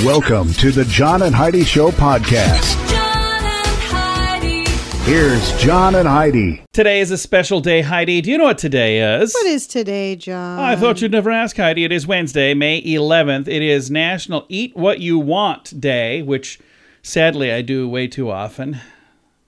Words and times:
Welcome 0.00 0.54
to 0.54 0.70
the 0.70 0.86
John 0.86 1.20
and 1.20 1.34
Heidi 1.34 1.62
Show 1.62 1.90
podcast. 1.90 2.88
John 2.88 3.44
and 3.44 3.76
Heidi. 3.82 4.64
Here's 5.04 5.52
John 5.62 5.94
and 5.94 6.08
Heidi. 6.08 6.64
Today 6.72 7.00
is 7.00 7.10
a 7.10 7.18
special 7.18 7.60
day, 7.60 7.82
Heidi. 7.82 8.22
Do 8.22 8.30
you 8.30 8.38
know 8.38 8.44
what 8.44 8.56
today 8.56 9.18
is? 9.20 9.34
What 9.34 9.44
is 9.46 9.66
today, 9.66 10.16
John? 10.16 10.58
I 10.58 10.74
thought 10.74 11.02
you'd 11.02 11.12
never 11.12 11.30
ask, 11.30 11.54
Heidi. 11.54 11.84
It 11.84 11.92
is 11.92 12.06
Wednesday, 12.06 12.54
May 12.54 12.80
11th. 12.80 13.46
It 13.46 13.60
is 13.62 13.90
National 13.90 14.46
Eat 14.48 14.74
What 14.74 15.00
You 15.00 15.18
Want 15.18 15.78
Day, 15.78 16.22
which 16.22 16.58
sadly 17.02 17.52
I 17.52 17.60
do 17.60 17.86
way 17.86 18.06
too 18.06 18.30
often. 18.30 18.80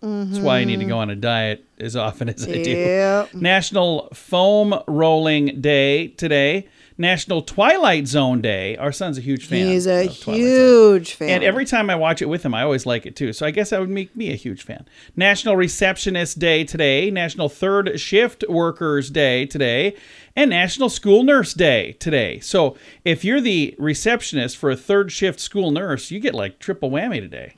That's 0.02 0.38
why 0.40 0.58
I 0.58 0.64
need 0.64 0.80
to 0.80 0.84
go 0.84 0.98
on 0.98 1.08
a 1.08 1.16
diet 1.16 1.64
as 1.78 1.96
often 1.96 2.28
as 2.28 2.42
I 2.46 2.62
do. 2.62 2.74
Mm-hmm. 2.76 3.32
Yep. 3.32 3.34
National 3.40 4.08
Foam 4.12 4.74
Rolling 4.86 5.62
Day 5.62 6.08
today. 6.08 6.68
National 6.98 7.42
Twilight 7.42 8.06
Zone 8.06 8.40
Day. 8.40 8.76
Our 8.76 8.92
son's 8.92 9.18
a 9.18 9.20
huge 9.20 9.46
fan. 9.46 9.66
He's 9.66 9.86
a 9.86 10.06
of 10.06 10.20
Twilight 10.20 10.22
Zone. 10.22 10.34
huge 10.34 11.14
fan. 11.14 11.28
And 11.30 11.44
every 11.44 11.64
time 11.64 11.90
I 11.90 11.96
watch 11.96 12.22
it 12.22 12.26
with 12.26 12.44
him, 12.44 12.54
I 12.54 12.62
always 12.62 12.86
like 12.86 13.06
it 13.06 13.16
too. 13.16 13.32
So 13.32 13.46
I 13.46 13.50
guess 13.50 13.70
that 13.70 13.80
would 13.80 13.90
make 13.90 14.14
me 14.16 14.30
a 14.32 14.36
huge 14.36 14.62
fan. 14.62 14.86
National 15.16 15.56
Receptionist 15.56 16.38
Day 16.38 16.64
today, 16.64 17.10
National 17.10 17.48
Third 17.48 17.98
Shift 18.00 18.44
Workers 18.48 19.10
Day 19.10 19.46
today, 19.46 19.96
and 20.34 20.48
National 20.50 20.88
School 20.88 21.22
Nurse 21.22 21.52
Day 21.52 21.92
today. 21.92 22.40
So 22.40 22.76
if 23.04 23.24
you're 23.24 23.40
the 23.40 23.74
receptionist 23.78 24.56
for 24.56 24.70
a 24.70 24.76
third 24.76 25.12
shift 25.12 25.40
school 25.40 25.70
nurse, 25.70 26.10
you 26.10 26.20
get 26.20 26.34
like 26.34 26.58
triple 26.58 26.90
whammy 26.90 27.20
today. 27.20 27.54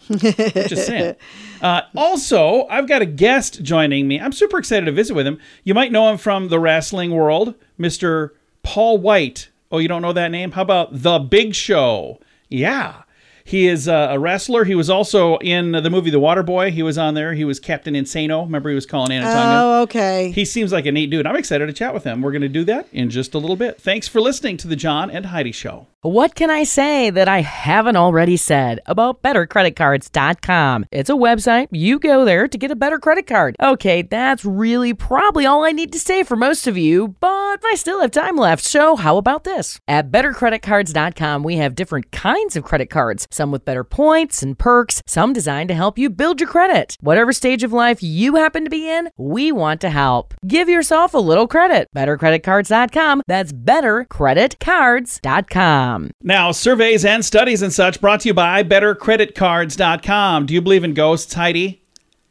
Just 0.69 0.87
saying. 0.87 1.17
Uh, 1.63 1.81
also, 1.97 2.67
I've 2.67 2.87
got 2.87 3.01
a 3.01 3.07
guest 3.07 3.63
joining 3.63 4.07
me. 4.07 4.21
I'm 4.21 4.33
super 4.33 4.59
excited 4.59 4.85
to 4.85 4.93
visit 4.93 5.15
with 5.15 5.27
him. 5.27 5.39
You 5.63 5.73
might 5.73 5.93
know 5.93 6.11
him 6.11 6.19
from 6.19 6.49
the 6.49 6.59
wrestling 6.61 7.13
world, 7.13 7.55
Mr. 7.81 8.31
Paul 8.65 8.99
Wight. 8.99 9.49
Oh, 9.71 9.79
you 9.79 9.87
don't 9.89 10.03
know 10.03 10.13
that 10.13 10.31
name? 10.33 10.51
How 10.53 10.63
about 10.63 10.89
The 10.93 11.19
Big 11.21 11.55
Show? 11.55 12.21
Yeah. 12.49 13.03
He 13.47 13.67
is 13.67 13.89
a 13.89 14.17
wrestler. 14.19 14.65
He 14.65 14.75
was 14.75 14.89
also 14.89 15.37
in 15.39 15.73
the 15.73 15.91
movie 15.91 16.09
The 16.11 16.19
Water 16.19 16.43
Boy. 16.43 16.71
He 16.71 16.83
was 16.83 16.97
on 16.97 17.13
there. 17.13 17.35
He 17.35 17.45
was 17.45 17.61
Captain 17.61 17.93
Insano. 17.93 18.45
Remember, 18.45 18.71
he 18.71 18.75
was 18.75 18.87
calling 18.87 19.13
Anna 19.13 19.27
Tonga. 19.27 19.61
oh, 19.61 19.83
okay. 19.83 20.31
He 20.31 20.47
seems 20.47 20.73
like 20.73 20.87
a 20.87 20.93
neat 20.93 21.11
dude. 21.11 21.27
I'm 21.27 21.37
excited 21.37 21.67
to 21.67 21.73
chat 21.75 21.93
with 21.93 22.05
him. 22.05 22.23
We're 22.23 22.33
going 22.33 22.41
to 22.43 22.49
do 22.49 22.65
that 22.65 22.89
in 22.91 23.11
just 23.11 23.35
a 23.35 23.39
little 23.39 23.57
bit. 23.57 23.79
Thanks 23.79 24.09
for 24.09 24.21
listening 24.23 24.57
to 24.59 24.69
the 24.69 24.77
John 24.77 25.11
and 25.11 25.27
Heidi 25.27 25.53
Show. 25.53 25.87
What 26.05 26.35
can 26.35 26.51
I 26.51 26.65
say 26.65 27.09
that 27.09 27.29
I 27.29 27.41
haven't 27.41 27.97
already 27.97 28.37
said 28.37 28.79
about 28.85 29.23
bettercreditcards.com? 29.23 30.85
It's 30.91 31.09
a 31.09 31.15
website. 31.15 31.69
You 31.71 31.99
go 31.99 32.27
there 32.27 32.47
to 32.47 32.59
get 32.59 32.71
a 32.71 32.77
better 32.77 32.99
credit 32.99 33.27
card. 33.27 33.57
Okay, 33.59 34.03
that's 34.03 34.45
really 34.45 34.93
probably 34.93 35.47
all 35.47 35.65
I 35.65 35.73
need 35.73 35.93
to 35.93 35.99
say 35.99 36.23
for 36.23 36.37
most 36.37 36.67
of 36.67 36.77
you, 36.77 37.17
but 37.21 37.65
I 37.65 37.73
still 37.77 38.03
have 38.03 38.11
time 38.11 38.37
left. 38.37 38.65
So, 38.65 38.97
how 38.97 39.17
about 39.17 39.45
this? 39.45 39.81
At 39.89 40.11
bettercreditcards.com, 40.11 41.43
we 41.43 41.57
have 41.57 41.75
different 41.75 42.13
kinds 42.13 42.55
of 42.55 42.65
credit 42.65 42.91
cards, 42.91 43.27
some 43.31 43.51
with 43.51 43.65
better 43.65 43.83
points 43.83 44.43
and 44.43 44.59
perks, 44.59 45.01
some 45.07 45.33
designed 45.33 45.69
to 45.69 45.75
help 45.75 45.97
you 45.97 46.11
build 46.11 46.39
your 46.39 46.51
credit. 46.51 46.99
Whatever 47.01 47.33
stage 47.33 47.63
of 47.63 47.73
life 47.73 48.03
you 48.03 48.35
happen 48.35 48.65
to 48.65 48.71
be 48.71 48.91
in, 48.91 49.09
we 49.17 49.53
want 49.53 49.81
to 49.81 49.89
help. 49.89 50.35
Give 50.47 50.69
yourself 50.69 51.15
a 51.15 51.19
little 51.19 51.49
credit. 51.49 51.89
Bettercreditcards.com. 51.97 53.23
That's 53.27 53.55
bettercreditcards.com. 53.55 55.94
Now, 56.23 56.53
surveys 56.53 57.05
and 57.05 57.25
studies 57.25 57.63
and 57.63 57.73
such 57.73 58.01
brought 58.01 58.21
to 58.21 58.29
you 58.29 58.35
by 58.35 58.63
bettercreditcards.com. 58.63 60.47
Do 60.47 60.55
you 60.55 60.61
believe 60.61 60.85
in 60.85 60.95
ghosts, 60.95 61.35
Heidi? 61.35 61.83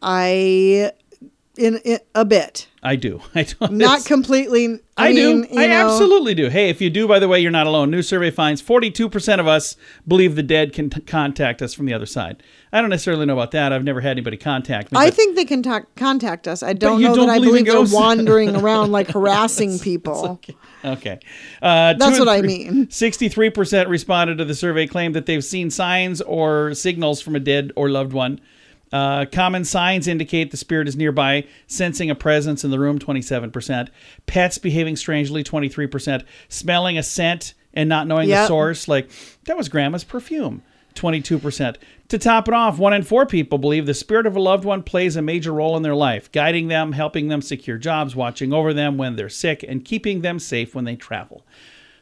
I 0.02 0.92
in, 1.58 1.78
in 1.86 2.00
a 2.16 2.26
bit, 2.26 2.68
I 2.86 2.98
do. 2.98 3.22
I 3.36 3.44
do. 3.44 3.56
not 3.70 4.06
completely. 4.06 4.80
I, 4.96 5.10
I 5.10 5.14
mean, 5.14 5.44
do. 5.44 5.58
I 5.58 5.68
know, 5.68 5.74
absolutely 5.90 6.36
do. 6.36 6.50
Hey, 6.50 6.70
if 6.70 6.82
you 6.82 6.90
do, 6.90 7.08
by 7.08 7.18
the 7.18 7.28
way, 7.28 7.40
you're 7.40 7.50
not 7.50 7.66
alone. 7.66 7.90
New 7.90 8.02
survey 8.04 8.30
finds 8.30 8.62
42% 8.62 9.40
of 9.40 9.48
us 9.48 9.76
believe 10.08 10.36
the 10.36 10.44
dead 10.44 10.74
can 10.74 10.90
t- 10.90 11.02
contact 11.02 11.62
us 11.62 11.74
from 11.74 11.86
the 11.88 11.94
other 11.94 12.06
side. 12.06 12.44
I 12.72 12.82
don't 12.82 12.90
necessarily 12.90 13.26
know 13.26 13.34
about 13.34 13.52
that. 13.52 13.72
I've 13.74 13.84
never 13.84 14.02
had 14.02 14.12
anybody 14.12 14.38
contact 14.38 14.92
me. 14.92 15.00
I 15.00 15.08
but- 15.08 15.14
think 15.16 15.36
they 15.36 15.46
can 15.46 15.64
ta- 15.64 15.86
contact 15.96 16.48
us. 16.48 16.62
I 16.62 16.74
don't 16.74 17.02
know 17.02 17.16
don't 17.16 17.28
that 17.28 17.34
I 17.34 17.40
believe 17.40 17.56
in 17.56 17.66
believe 17.66 17.90
they're 17.90 18.00
wandering 18.00 18.56
around 18.56 18.92
like 18.92 19.08
harassing 19.12 19.80
people. 19.80 20.40
Okay. 20.84 21.20
Uh, 21.62 21.94
That's 21.94 22.20
what 22.20 22.28
I 22.28 22.42
mean. 22.42 22.88
63% 22.88 23.88
responded 23.88 24.38
to 24.40 24.46
the 24.46 24.56
survey 24.56 24.86
claimed 24.88 25.16
that 25.16 25.26
they've 25.26 25.44
seen 25.44 25.72
signs 25.72 26.22
or 26.22 26.74
signals 26.74 27.22
from 27.22 27.36
a 27.36 27.40
dead 27.40 27.72
or 27.76 27.90
loved 27.90 28.12
one. 28.14 28.42
Uh, 28.94 29.26
common 29.26 29.66
signs 29.66 30.08
indicate 30.08 30.52
the 30.52 30.58
spirit 30.58 30.88
is 30.88 30.96
nearby, 30.96 31.46
sensing 31.66 32.12
a 32.12 32.16
presence 32.16 32.64
in 32.64 32.70
the 32.70 32.78
room, 32.78 33.00
27%. 33.00 33.90
Pets 34.28 34.60
behaving 34.60 34.96
strangely, 34.96 35.44
23%. 35.44 36.24
Smelling 36.48 36.98
a 37.00 37.04
scent 37.04 37.56
and 37.74 37.90
not 37.90 38.06
knowing 38.06 38.30
the 38.44 38.48
source, 38.48 38.88
like, 38.88 39.10
that 39.46 39.58
was 39.58 39.68
grandma's 39.68 40.04
perfume, 40.04 40.62
22%. 40.94 41.76
To 42.10 42.20
top 42.20 42.48
it 42.48 42.54
off, 42.54 42.78
one 42.78 42.94
in 42.94 43.02
four 43.02 43.26
people 43.26 43.58
believe 43.58 43.88
the 43.88 43.96
spirit 43.96 44.28
of 44.28 44.36
a 44.36 44.40
loved 44.40 44.64
one 44.64 44.84
plays 44.84 45.16
a 45.16 45.24
major 45.24 45.52
role 45.52 45.76
in 45.76 45.82
their 45.82 45.96
life, 45.96 46.32
guiding 46.32 46.68
them, 46.68 46.92
helping 46.92 47.30
them 47.30 47.42
secure 47.42 47.80
jobs, 47.80 48.16
watching 48.16 48.54
over 48.54 48.76
them 48.76 48.98
when 48.98 49.16
they're 49.16 49.28
sick, 49.28 49.66
and 49.68 49.84
keeping 49.84 50.22
them 50.22 50.38
safe 50.38 50.76
when 50.76 50.86
they 50.86 50.96
travel. 50.96 51.44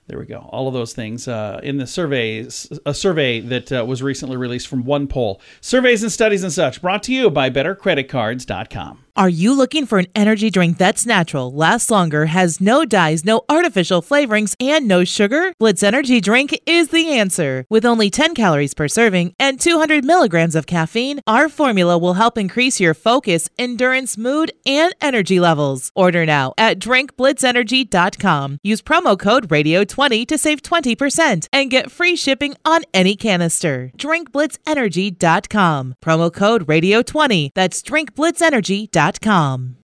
There 0.07 0.19
we 0.19 0.25
go. 0.25 0.49
All 0.51 0.67
of 0.67 0.73
those 0.73 0.93
things 0.93 1.27
uh, 1.27 1.59
in 1.63 1.77
the 1.77 1.87
surveys, 1.87 2.71
a 2.85 2.93
survey 2.93 3.39
that 3.39 3.71
uh, 3.71 3.85
was 3.85 4.03
recently 4.03 4.35
released 4.35 4.67
from 4.67 4.83
one 4.83 5.07
poll. 5.07 5.41
Surveys 5.61 6.03
and 6.03 6.11
studies 6.11 6.43
and 6.43 6.51
such 6.51 6.81
brought 6.81 7.03
to 7.03 7.13
you 7.13 7.29
by 7.29 7.49
BetterCreditCards.com. 7.49 9.05
Are 9.17 9.27
you 9.29 9.53
looking 9.53 9.85
for 9.85 9.99
an 9.99 10.07
energy 10.15 10.49
drink 10.49 10.77
that's 10.77 11.05
natural, 11.05 11.51
lasts 11.53 11.91
longer, 11.91 12.27
has 12.27 12.61
no 12.61 12.85
dyes, 12.85 13.25
no 13.25 13.41
artificial 13.49 14.01
flavorings, 14.01 14.55
and 14.57 14.87
no 14.87 15.03
sugar? 15.03 15.53
Blitz 15.59 15.83
Energy 15.83 16.21
Drink 16.21 16.57
is 16.65 16.89
the 16.89 17.09
answer. 17.09 17.65
With 17.69 17.85
only 17.85 18.09
10 18.09 18.33
calories 18.35 18.73
per 18.73 18.87
serving 18.87 19.33
and 19.37 19.59
200 19.59 20.05
milligrams 20.05 20.55
of 20.55 20.65
caffeine, 20.65 21.19
our 21.27 21.49
formula 21.49 21.97
will 21.97 22.13
help 22.13 22.37
increase 22.37 22.79
your 22.79 22.93
focus, 22.93 23.49
endurance, 23.57 24.17
mood, 24.17 24.53
and 24.65 24.95
energy 25.01 25.41
levels. 25.41 25.91
Order 25.93 26.25
now 26.25 26.53
at 26.57 26.79
drinkblitzenergy.com. 26.79 28.59
Use 28.63 28.81
promo 28.81 29.19
code 29.19 29.49
RADIO20 29.49 30.25
to 30.27 30.37
save 30.37 30.61
20% 30.61 31.49
and 31.51 31.69
get 31.69 31.91
free 31.91 32.15
shipping 32.15 32.55
on 32.63 32.83
any 32.93 33.17
canister. 33.17 33.91
drinkblitzenergy.com. 33.97 35.95
Promo 36.01 36.33
code 36.33 36.65
RADIO20. 36.65 37.49
That's 37.53 37.81
drinkblitzenergy.com. 37.81 39.00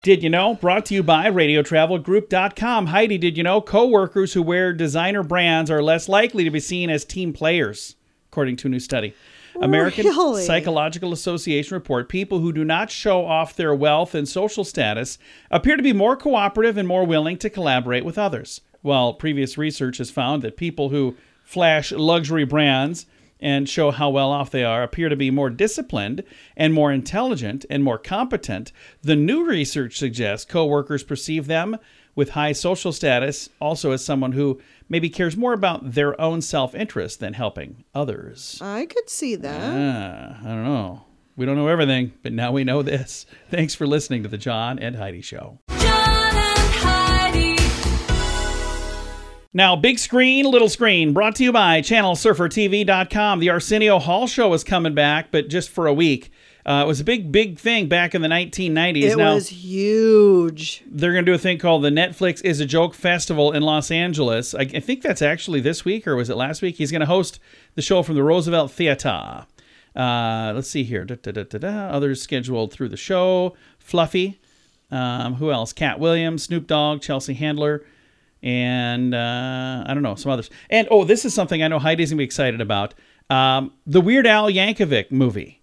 Did 0.04 0.22
you 0.22 0.30
know? 0.30 0.54
Brought 0.54 0.86
to 0.86 0.94
you 0.94 1.02
by 1.02 1.26
RadioTravelGroup.com. 1.26 2.86
Heidi, 2.86 3.18
did 3.18 3.36
you 3.36 3.44
know 3.44 3.62
coworkers 3.62 4.34
who 4.34 4.44
wear 4.44 4.74
designer 4.74 5.24
brands 5.24 5.72
are 5.72 5.82
less 5.82 6.08
likely 6.08 6.44
to 6.44 6.52
be 6.52 6.60
seen 6.60 6.92
as 6.92 7.04
team 7.04 7.34
players, 7.34 7.96
according 8.30 8.58
to 8.58 8.68
a 8.68 8.70
new 8.70 8.80
study? 8.80 9.16
Oh, 9.56 9.62
American 9.62 10.06
Really? 10.06 10.44
Psychological 10.44 11.14
Association 11.14 11.74
report 11.74 12.10
people 12.10 12.42
who 12.42 12.54
do 12.54 12.64
not 12.64 12.92
show 12.92 13.26
off 13.26 13.56
their 13.56 13.74
wealth 13.74 14.14
and 14.14 14.30
social 14.30 14.64
status 14.64 15.18
appear 15.50 15.78
to 15.78 15.82
be 15.82 15.94
more 15.94 16.16
cooperative 16.16 16.78
and 16.78 16.88
more 16.88 17.04
willing 17.04 17.38
to 17.40 17.50
collaborate 17.50 18.06
with 18.06 18.20
others. 18.20 18.62
While 18.84 19.16
previous 19.16 19.58
research 19.58 19.98
has 19.98 20.12
found 20.12 20.44
that 20.44 20.58
people 20.58 20.90
who 20.90 21.16
flash 21.44 21.92
luxury 21.92 22.46
brands 22.46 23.08
and 23.40 23.70
show 23.70 23.92
how 23.92 24.10
well 24.10 24.32
off 24.32 24.52
they 24.52 24.64
are 24.64 24.84
appear 24.84 25.10
to 25.10 25.16
be 25.16 25.30
more 25.32 25.50
disciplined 25.50 26.24
and 26.56 26.74
more 26.74 26.92
intelligent 26.92 27.66
and 27.70 27.84
more 27.84 27.98
competent, 27.98 28.72
the 29.02 29.16
new 29.16 29.46
research 29.46 29.98
suggests 29.98 30.46
coworkers 30.50 31.04
perceive 31.04 31.48
them 31.48 31.78
with 32.16 32.32
high 32.32 32.52
social 32.52 32.92
status 32.92 33.50
also 33.60 33.92
as 33.92 34.04
someone 34.04 34.32
who 34.32 34.60
maybe 34.90 35.10
cares 35.10 35.38
more 35.38 35.54
about 35.54 35.94
their 35.94 36.20
own 36.20 36.42
self-interest 36.42 37.20
than 37.20 37.34
helping 37.34 37.84
others. 37.94 38.60
I 38.62 38.86
could 38.88 39.10
see 39.10 39.36
that. 39.36 39.62
Ah, 39.62 40.40
I 40.42 40.48
don't 40.48 40.64
know. 40.64 41.04
We 41.36 41.46
don't 41.46 41.56
know 41.58 41.68
everything, 41.68 42.14
but 42.24 42.34
now 42.34 42.52
we 42.52 42.64
know 42.64 42.82
this. 42.82 43.28
Thanks 43.52 43.76
for 43.76 43.86
listening 43.86 44.24
to 44.24 44.30
the 44.30 44.40
John 44.40 44.80
and 44.80 44.96
Heidi 44.96 45.22
Show. 45.22 45.60
Now, 49.58 49.76
big 49.76 49.98
screen, 49.98 50.46
little 50.46 50.70
screen, 50.70 51.14
brought 51.14 51.34
to 51.38 51.44
you 51.44 51.52
by 51.52 51.82
ChannelSurferTV.com. 51.82 53.40
The 53.40 53.50
Arsenio 53.50 53.98
Hall 53.98 54.28
Show 54.28 54.54
is 54.54 54.64
coming 54.64 54.94
back, 54.94 55.32
but 55.32 55.48
just 55.48 55.72
for 55.72 55.88
a 55.88 55.94
week. 55.96 56.32
Uh, 56.64 56.84
it 56.86 56.88
was 56.88 57.00
a 57.00 57.04
big, 57.04 57.32
big 57.32 57.58
thing 57.58 57.88
back 57.88 58.14
in 58.14 58.22
the 58.22 58.28
1990s. 58.28 59.02
It 59.02 59.18
now 59.18 59.34
was 59.34 59.48
huge. 59.50 60.84
they're 60.86 61.12
going 61.12 61.26
to 61.26 61.32
do 61.32 61.34
a 61.34 61.40
thing 61.40 61.58
called 61.58 61.84
the 61.84 61.90
Netflix 61.90 62.40
is 62.46 62.60
a 62.60 62.68
Joke 62.68 62.94
Festival 62.94 63.52
in 63.52 63.64
Los 63.64 63.90
Angeles. 63.90 64.54
I, 64.54 64.60
I 64.60 64.80
think 64.80 65.02
that's 65.02 65.24
actually 65.24 65.60
this 65.60 65.84
week, 65.84 66.06
or 66.06 66.16
was 66.16 66.30
it 66.30 66.38
last 66.38 66.62
week? 66.62 66.76
He's 66.76 66.92
going 66.92 67.00
to 67.00 67.08
host 67.08 67.40
the 67.74 67.82
show 67.82 68.04
from 68.04 68.14
the 68.14 68.22
Roosevelt 68.22 68.72
Theater. 68.72 69.48
Uh, 69.96 70.52
let's 70.54 70.70
see 70.70 70.84
here. 70.84 71.04
Da, 71.04 71.16
da, 71.16 71.32
da. 71.32 71.88
Others 71.88 72.22
scheduled 72.22 72.72
through 72.72 72.90
the 72.90 72.96
show. 72.96 73.56
Fluffy. 73.80 74.40
Um, 74.92 75.34
who 75.34 75.52
else? 75.52 75.74
Katt 75.74 76.00
Williams, 76.00 76.44
Snoop 76.44 76.68
Dogg, 76.68 77.02
Chelsea 77.02 77.34
Handler, 77.34 77.84
and 78.48 79.14
uh, 79.14 79.84
I 79.86 79.94
don't 79.94 80.04
know, 80.04 80.16
some 80.16 80.32
others. 80.32 80.50
And 80.70 80.88
oh, 80.90 81.04
this 81.04 81.26
is 81.26 81.34
something 81.34 81.62
I 81.62 81.68
know 81.68 81.80
Heidi's 81.80 82.12
to 82.12 82.16
be 82.16 82.24
excited 82.24 82.62
about. 82.62 82.94
Um, 83.30 83.74
the 83.86 84.00
Weird 84.00 84.26
Al 84.26 84.50
Yankovic 84.50 85.12
movie. 85.12 85.62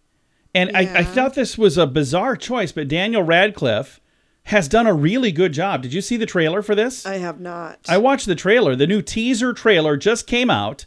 And 0.54 0.76
I, 0.76 0.98
I 0.98 1.02
thought 1.02 1.34
this 1.34 1.56
was 1.56 1.78
a 1.78 1.86
bizarre 1.86 2.36
choice, 2.36 2.72
but 2.72 2.86
Daniel 2.86 3.22
Radcliffe 3.22 4.00
has 4.44 4.68
done 4.68 4.86
a 4.86 4.92
really 4.92 5.32
good 5.32 5.54
job. 5.54 5.80
Did 5.82 5.94
you 5.94 6.02
see 6.02 6.18
the 6.18 6.26
trailer 6.26 6.60
for 6.60 6.74
this? 6.74 7.06
I 7.06 7.16
have 7.16 7.40
not. 7.40 7.78
I 7.88 7.96
watched 7.96 8.26
the 8.26 8.34
trailer. 8.34 8.76
The 8.76 8.86
new 8.86 9.00
teaser 9.00 9.54
trailer 9.54 9.96
just 9.96 10.26
came 10.26 10.50
out 10.50 10.84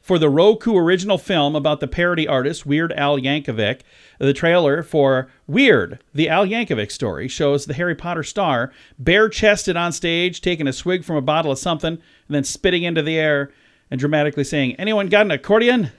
for 0.00 0.18
the 0.18 0.30
Roku 0.30 0.76
original 0.76 1.18
film 1.18 1.54
about 1.54 1.80
the 1.80 1.86
parody 1.86 2.26
artist 2.26 2.64
Weird 2.66 2.92
Al 2.94 3.18
Yankovic. 3.18 3.80
The 4.18 4.32
trailer 4.32 4.82
for 4.82 5.28
Weird, 5.46 6.02
the 6.14 6.28
Al 6.28 6.46
Yankovic 6.46 6.90
story, 6.90 7.28
shows 7.28 7.66
the 7.66 7.74
Harry 7.74 7.94
Potter 7.94 8.22
star 8.22 8.72
bare 8.98 9.28
chested 9.28 9.76
on 9.76 9.92
stage, 9.92 10.40
taking 10.40 10.66
a 10.66 10.72
swig 10.72 11.04
from 11.04 11.16
a 11.16 11.22
bottle 11.22 11.52
of 11.52 11.58
something, 11.58 11.92
and 11.92 12.00
then 12.28 12.44
spitting 12.44 12.82
into 12.82 13.02
the 13.02 13.18
air 13.18 13.50
and 13.90 14.00
dramatically 14.00 14.44
saying, 14.44 14.74
Anyone 14.76 15.08
got 15.08 15.26
an 15.26 15.30
accordion? 15.30 15.90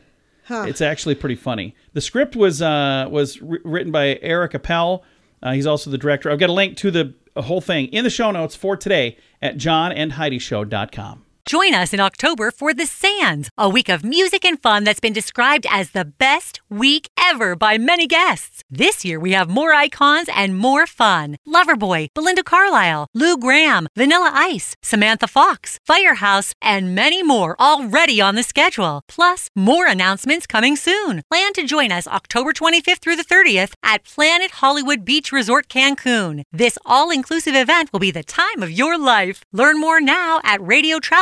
It's 0.68 0.82
actually 0.82 1.16
pretty 1.16 1.36
funny. 1.36 1.76
The 1.94 2.02
script 2.02 2.36
was 2.36 2.62
uh, 2.62 3.08
was 3.10 3.42
wr- 3.42 3.58
written 3.64 3.92
by 3.92 4.20
Eric 4.22 4.56
Appel. 4.56 5.04
Uh, 5.44 5.54
he's 5.54 5.66
also 5.68 5.90
the 5.90 5.98
director. 5.98 6.30
I've 6.30 6.40
got 6.40 6.50
a 6.50 6.54
link 6.54 6.78
to 6.78 6.92
the 6.92 7.14
whole 7.38 7.62
thing 7.62 7.88
in 7.88 8.04
the 8.04 8.10
show 8.10 8.32
notes 8.32 8.56
for 8.56 8.76
today 8.76 9.18
at 9.42 9.58
johnandheidishow.com. 9.58 11.26
Join 11.46 11.74
us 11.74 11.92
in 11.92 12.00
October 12.00 12.52
for 12.52 12.74
The 12.74 12.86
Sands, 12.86 13.50
a 13.58 13.68
week 13.68 13.90
of 13.90 14.04
music 14.04 14.46
and 14.46 14.62
fun 14.62 14.84
that's 14.84 15.00
been 15.00 15.12
described 15.14 15.66
as 15.70 15.92
the 15.92 16.06
best 16.06 16.62
week 16.70 17.10
ever 17.18 17.56
by 17.56 17.78
many 17.78 18.06
guests. 18.06 18.64
This 18.70 19.04
year 19.04 19.20
we 19.20 19.32
have 19.32 19.50
more 19.50 19.74
icons 19.74 20.30
and 20.34 20.56
more 20.56 20.86
fun. 20.86 21.38
Loverboy, 21.48 22.08
Belinda 22.14 22.44
Carlisle, 22.44 23.08
Lou 23.14 23.38
Gramm, 23.38 23.88
Vanilla 23.96 24.30
Ice, 24.34 24.76
Samantha 24.84 25.28
Fox, 25.28 25.80
Firehouse, 25.86 26.54
and 26.62 26.94
many 26.94 27.24
more 27.24 27.60
already 27.60 28.22
on 28.22 28.36
the 28.36 28.44
schedule. 28.44 29.02
Plus, 29.08 29.50
more 29.56 29.88
announcements 29.88 30.46
coming 30.46 30.76
soon. 30.76 31.24
Plan 31.30 31.54
to 31.54 31.64
join 31.64 31.92
us 31.92 32.08
October 32.08 32.54
25th 32.54 33.00
through 33.00 33.16
the 33.16 33.26
30th 33.26 33.74
at 33.82 34.04
Planet 34.04 34.52
Hollywood 34.52 35.04
Beach 35.04 35.32
Resort 35.32 35.68
Cancun. 35.68 36.44
This 36.52 36.78
all-inclusive 36.86 37.56
event 37.56 37.92
will 37.92 38.00
be 38.00 38.12
the 38.12 38.24
time 38.24 38.62
of 38.62 38.72
your 38.72 38.98
life. 38.98 39.44
Learn 39.52 39.80
more 39.80 40.00
now 40.00 40.40
at 40.44 40.62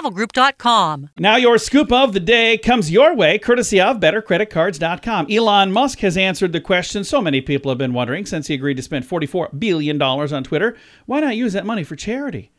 radiotravelgroup.com. 0.09 1.09
Now, 1.17 1.35
your 1.35 1.57
scoop 1.57 1.91
of 1.91 2.13
the 2.13 2.19
day 2.19 2.57
comes 2.57 2.91
your 2.91 3.15
way, 3.15 3.39
courtesy 3.39 3.79
of 3.79 3.97
BetterCreditCards.com. 3.97 5.27
Elon 5.29 5.71
Musk 5.71 5.99
has 5.99 6.17
answered 6.17 6.53
the 6.53 6.61
question 6.61 7.03
so 7.03 7.21
many 7.21 7.41
people 7.41 7.71
have 7.71 7.77
been 7.77 7.93
wondering 7.93 8.25
since 8.25 8.47
he 8.47 8.53
agreed 8.53 8.77
to 8.77 8.83
spend 8.83 9.05
$44 9.05 9.59
billion 9.59 10.01
on 10.01 10.43
Twitter. 10.43 10.75
Why 11.05 11.19
not 11.19 11.35
use 11.35 11.53
that 11.53 11.65
money 11.65 11.83
for 11.83 11.95
charity? 11.95 12.51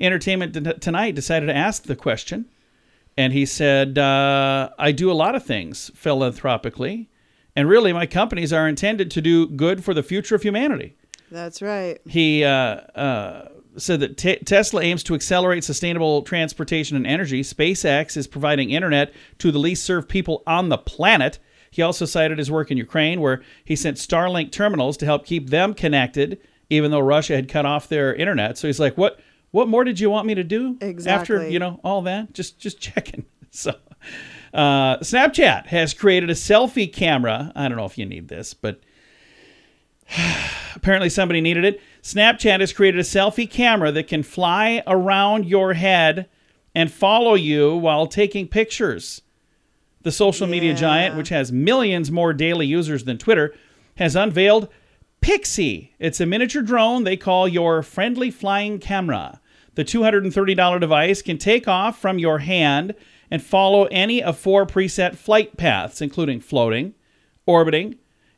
Entertainment 0.00 0.80
Tonight 0.80 1.14
decided 1.14 1.46
to 1.46 1.56
ask 1.56 1.84
the 1.84 1.96
question, 1.96 2.46
and 3.16 3.32
he 3.32 3.46
said, 3.46 3.98
uh, 3.98 4.70
I 4.78 4.90
do 4.92 5.10
a 5.10 5.14
lot 5.14 5.34
of 5.34 5.44
things 5.44 5.90
philanthropically, 5.94 7.08
and 7.54 7.68
really 7.68 7.92
my 7.92 8.06
companies 8.06 8.52
are 8.52 8.66
intended 8.66 9.10
to 9.12 9.20
do 9.20 9.46
good 9.46 9.84
for 9.84 9.94
the 9.94 10.02
future 10.02 10.34
of 10.34 10.42
humanity. 10.42 10.96
That's 11.30 11.62
right. 11.62 11.98
He 12.06 12.44
uh, 12.44 12.50
uh, 12.50 13.48
said 13.76 14.00
that 14.00 14.16
te- 14.16 14.36
Tesla 14.36 14.82
aims 14.82 15.02
to 15.04 15.14
accelerate 15.14 15.64
sustainable 15.64 16.22
transportation 16.22 16.96
and 16.96 17.06
energy. 17.06 17.42
SpaceX 17.42 18.16
is 18.16 18.26
providing 18.26 18.70
internet 18.70 19.12
to 19.38 19.50
the 19.50 19.58
least 19.58 19.84
served 19.84 20.08
people 20.08 20.42
on 20.46 20.68
the 20.68 20.78
planet. 20.78 21.38
He 21.70 21.82
also 21.82 22.04
cited 22.04 22.38
his 22.38 22.50
work 22.50 22.70
in 22.70 22.76
Ukraine, 22.76 23.20
where 23.20 23.42
he 23.64 23.76
sent 23.76 23.96
Starlink 23.96 24.52
terminals 24.52 24.96
to 24.98 25.06
help 25.06 25.24
keep 25.24 25.50
them 25.50 25.72
connected, 25.74 26.38
even 26.68 26.90
though 26.90 27.00
Russia 27.00 27.34
had 27.34 27.48
cut 27.48 27.64
off 27.64 27.88
their 27.88 28.14
internet. 28.14 28.58
So 28.58 28.68
he's 28.68 28.80
like, 28.80 28.98
"What? 28.98 29.20
What 29.52 29.68
more 29.68 29.84
did 29.84 29.98
you 30.00 30.10
want 30.10 30.26
me 30.26 30.34
to 30.34 30.44
do? 30.44 30.76
Exactly. 30.80 31.36
After 31.36 31.48
you 31.48 31.58
know 31.58 31.80
all 31.82 32.02
that, 32.02 32.34
just 32.34 32.58
just 32.58 32.80
checking." 32.80 33.24
So. 33.54 33.74
Uh, 34.54 34.96
Snapchat 35.00 35.66
has 35.66 35.92
created 35.92 36.30
a 36.30 36.34
selfie 36.34 36.90
camera. 36.90 37.52
I 37.54 37.68
don't 37.68 37.76
know 37.76 37.84
if 37.84 37.98
you 37.98 38.06
need 38.06 38.28
this, 38.28 38.54
but 38.54 38.80
apparently 40.74 41.08
somebody 41.08 41.40
needed 41.40 41.64
it. 41.66 41.80
Snapchat 42.02 42.58
has 42.58 42.72
created 42.72 42.98
a 42.98 43.04
selfie 43.04 43.48
camera 43.48 43.92
that 43.92 44.08
can 44.08 44.24
fly 44.24 44.82
around 44.86 45.46
your 45.46 45.74
head 45.74 46.28
and 46.74 46.90
follow 46.90 47.34
you 47.34 47.76
while 47.76 48.06
taking 48.06 48.48
pictures. 48.48 49.22
The 50.02 50.10
social 50.10 50.48
media 50.48 50.74
giant, 50.74 51.16
which 51.16 51.28
has 51.28 51.52
millions 51.52 52.10
more 52.10 52.32
daily 52.32 52.66
users 52.66 53.04
than 53.04 53.18
Twitter, 53.18 53.54
has 53.98 54.16
unveiled 54.16 54.68
Pixie. 55.20 55.94
It's 56.00 56.20
a 56.20 56.26
miniature 56.26 56.62
drone 56.62 57.04
they 57.04 57.16
call 57.16 57.46
your 57.46 57.84
friendly 57.84 58.32
flying 58.32 58.80
camera. 58.80 59.40
The 59.76 59.84
$230 59.84 60.80
device 60.80 61.22
can 61.22 61.38
take 61.38 61.68
off 61.68 62.00
from 62.00 62.18
your 62.18 62.40
hand 62.40 62.96
and 63.30 63.40
follow 63.40 63.84
any 63.86 64.20
of 64.20 64.36
four 64.36 64.66
preset 64.66 65.16
flight 65.16 65.56
paths, 65.56 66.02
including 66.02 66.40
floating, 66.40 66.94
orbiting, 67.46 67.94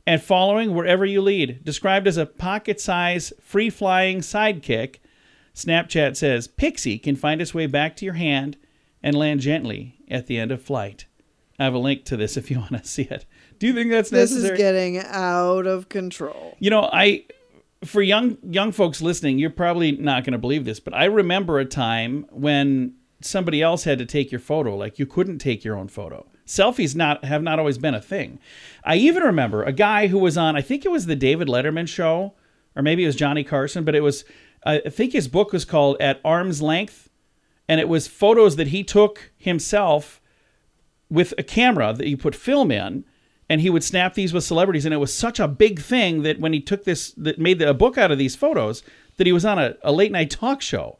and 0.06 0.22
following 0.22 0.74
wherever 0.74 1.04
you 1.04 1.22
lead. 1.22 1.64
Described 1.64 2.06
as 2.06 2.16
a 2.16 2.26
pocket 2.26 2.80
size, 2.80 3.32
free 3.40 3.70
flying 3.70 4.20
sidekick, 4.20 4.96
Snapchat 5.54 6.16
says 6.16 6.48
Pixie 6.48 6.98
can 6.98 7.16
find 7.16 7.40
its 7.40 7.54
way 7.54 7.66
back 7.66 7.96
to 7.96 8.04
your 8.04 8.14
hand 8.14 8.56
and 9.02 9.16
land 9.16 9.40
gently 9.40 9.96
at 10.10 10.26
the 10.26 10.38
end 10.38 10.50
of 10.50 10.62
flight. 10.62 11.06
I 11.58 11.64
have 11.64 11.74
a 11.74 11.78
link 11.78 12.04
to 12.06 12.16
this 12.16 12.36
if 12.36 12.50
you 12.50 12.58
want 12.58 12.72
to 12.72 12.84
see 12.84 13.02
it. 13.02 13.24
Do 13.58 13.66
you 13.66 13.74
think 13.74 13.90
that's 13.90 14.10
This 14.10 14.32
necessary? 14.32 14.56
This 14.56 14.58
is 14.58 14.58
getting 14.58 14.98
out 14.98 15.66
of 15.66 15.88
control. 15.88 16.56
You 16.58 16.70
know, 16.70 16.90
I 16.92 17.24
for 17.84 18.02
young 18.02 18.38
young 18.42 18.72
folks 18.72 19.00
listening, 19.00 19.38
you're 19.38 19.50
probably 19.50 19.92
not 19.92 20.24
going 20.24 20.32
to 20.32 20.38
believe 20.38 20.64
this, 20.64 20.80
but 20.80 20.94
I 20.94 21.04
remember 21.04 21.58
a 21.58 21.64
time 21.64 22.26
when 22.30 22.94
somebody 23.20 23.62
else 23.62 23.84
had 23.84 23.98
to 23.98 24.06
take 24.06 24.32
your 24.32 24.40
photo. 24.40 24.76
Like 24.76 24.98
you 24.98 25.06
couldn't 25.06 25.38
take 25.38 25.64
your 25.64 25.76
own 25.76 25.88
photo. 25.88 26.26
Selfies 26.46 26.94
not 26.94 27.24
have 27.24 27.42
not 27.42 27.58
always 27.58 27.78
been 27.78 27.94
a 27.94 28.00
thing. 28.00 28.38
I 28.84 28.96
even 28.96 29.22
remember 29.22 29.62
a 29.62 29.72
guy 29.72 30.08
who 30.08 30.18
was 30.18 30.36
on. 30.36 30.56
I 30.56 30.60
think 30.60 30.84
it 30.84 30.90
was 30.90 31.06
the 31.06 31.16
David 31.16 31.48
Letterman 31.48 31.88
show, 31.88 32.34
or 32.76 32.82
maybe 32.82 33.04
it 33.04 33.06
was 33.06 33.16
Johnny 33.16 33.44
Carson, 33.44 33.84
but 33.84 33.94
it 33.94 34.02
was. 34.02 34.24
I 34.66 34.78
think 34.78 35.12
his 35.12 35.28
book 35.28 35.52
was 35.52 35.66
called 35.66 35.98
At 36.00 36.20
Arm's 36.24 36.62
Length, 36.62 37.10
and 37.68 37.80
it 37.80 37.88
was 37.88 38.08
photos 38.08 38.56
that 38.56 38.68
he 38.68 38.82
took 38.82 39.30
himself 39.36 40.20
with 41.10 41.34
a 41.36 41.42
camera 41.42 41.92
that 41.92 42.08
you 42.08 42.16
put 42.16 42.34
film 42.34 42.70
in 42.70 43.04
and 43.48 43.60
he 43.60 43.70
would 43.70 43.84
snap 43.84 44.14
these 44.14 44.32
with 44.32 44.44
celebrities 44.44 44.84
and 44.84 44.94
it 44.94 44.98
was 44.98 45.12
such 45.12 45.38
a 45.38 45.48
big 45.48 45.80
thing 45.80 46.22
that 46.22 46.40
when 46.40 46.52
he 46.52 46.60
took 46.60 46.84
this 46.84 47.12
that 47.12 47.38
made 47.38 47.60
a 47.60 47.74
book 47.74 47.98
out 47.98 48.10
of 48.10 48.18
these 48.18 48.34
photos 48.34 48.82
that 49.16 49.26
he 49.26 49.32
was 49.32 49.44
on 49.44 49.58
a, 49.58 49.76
a 49.82 49.92
late 49.92 50.12
night 50.12 50.30
talk 50.30 50.60
show 50.60 50.98